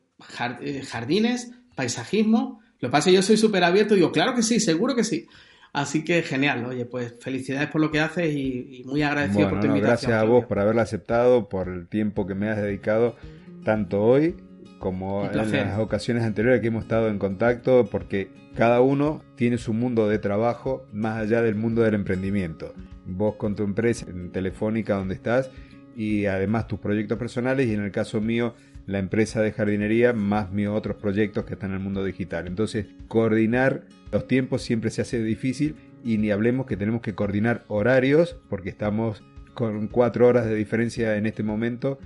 [0.60, 2.60] eh, jardines, paisajismo.
[2.80, 4.96] Lo que pasa es que yo soy súper abierto y digo, claro que sí, seguro
[4.96, 5.26] que sí.
[5.72, 9.68] Así que genial, oye, pues felicidades por lo que haces y, muy agradecido por tu
[9.68, 10.10] invitación.
[10.10, 13.16] Gracias a vos por haberla aceptado, por el tiempo que me has dedicado
[13.64, 14.36] tanto hoy
[14.78, 19.72] como en las ocasiones anteriores que hemos estado en contacto, porque cada uno tiene su
[19.72, 22.74] mundo de trabajo más allá del mundo del emprendimiento.
[23.06, 25.50] Vos con tu empresa en Telefónica donde estás
[25.96, 28.54] y además tus proyectos personales y en el caso mío
[28.86, 32.46] la empresa de jardinería más mis otros proyectos que están en el mundo digital.
[32.46, 37.64] Entonces, coordinar los tiempos siempre se hace difícil y ni hablemos que tenemos que coordinar
[37.68, 39.22] horarios porque estamos
[39.54, 41.98] con cuatro horas de diferencia en este momento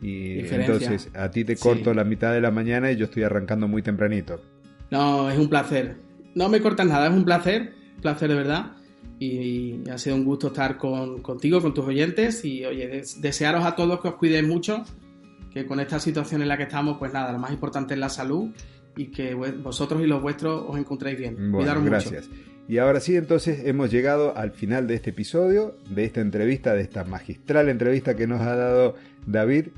[0.00, 3.66] y entonces a ti te corto la mitad de la mañana y yo estoy arrancando
[3.66, 4.40] muy tempranito.
[4.90, 5.96] No, es un placer.
[6.34, 8.72] No me cortas nada, es un placer, placer de verdad.
[9.18, 12.44] Y, ha sido un gusto estar con, contigo, con tus oyentes.
[12.44, 14.84] Y oye, desearos a todos que os cuidéis mucho,
[15.52, 18.08] que con esta situación en la que estamos, pues nada, lo más importante es la
[18.08, 18.50] salud
[18.96, 21.52] y que vosotros y los vuestros os encontréis bien.
[21.52, 22.28] Bueno, gracias.
[22.68, 26.82] Y ahora sí, entonces hemos llegado al final de este episodio, de esta entrevista, de
[26.82, 28.94] esta magistral entrevista que nos ha dado
[29.26, 29.68] David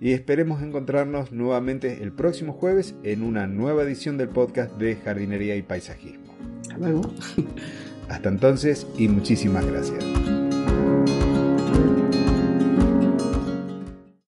[0.00, 5.56] y esperemos encontrarnos nuevamente el próximo jueves en una nueva edición del podcast de jardinería
[5.56, 6.36] y paisajismo.
[6.60, 7.12] Hasta luego.
[8.08, 10.04] Hasta entonces y muchísimas gracias.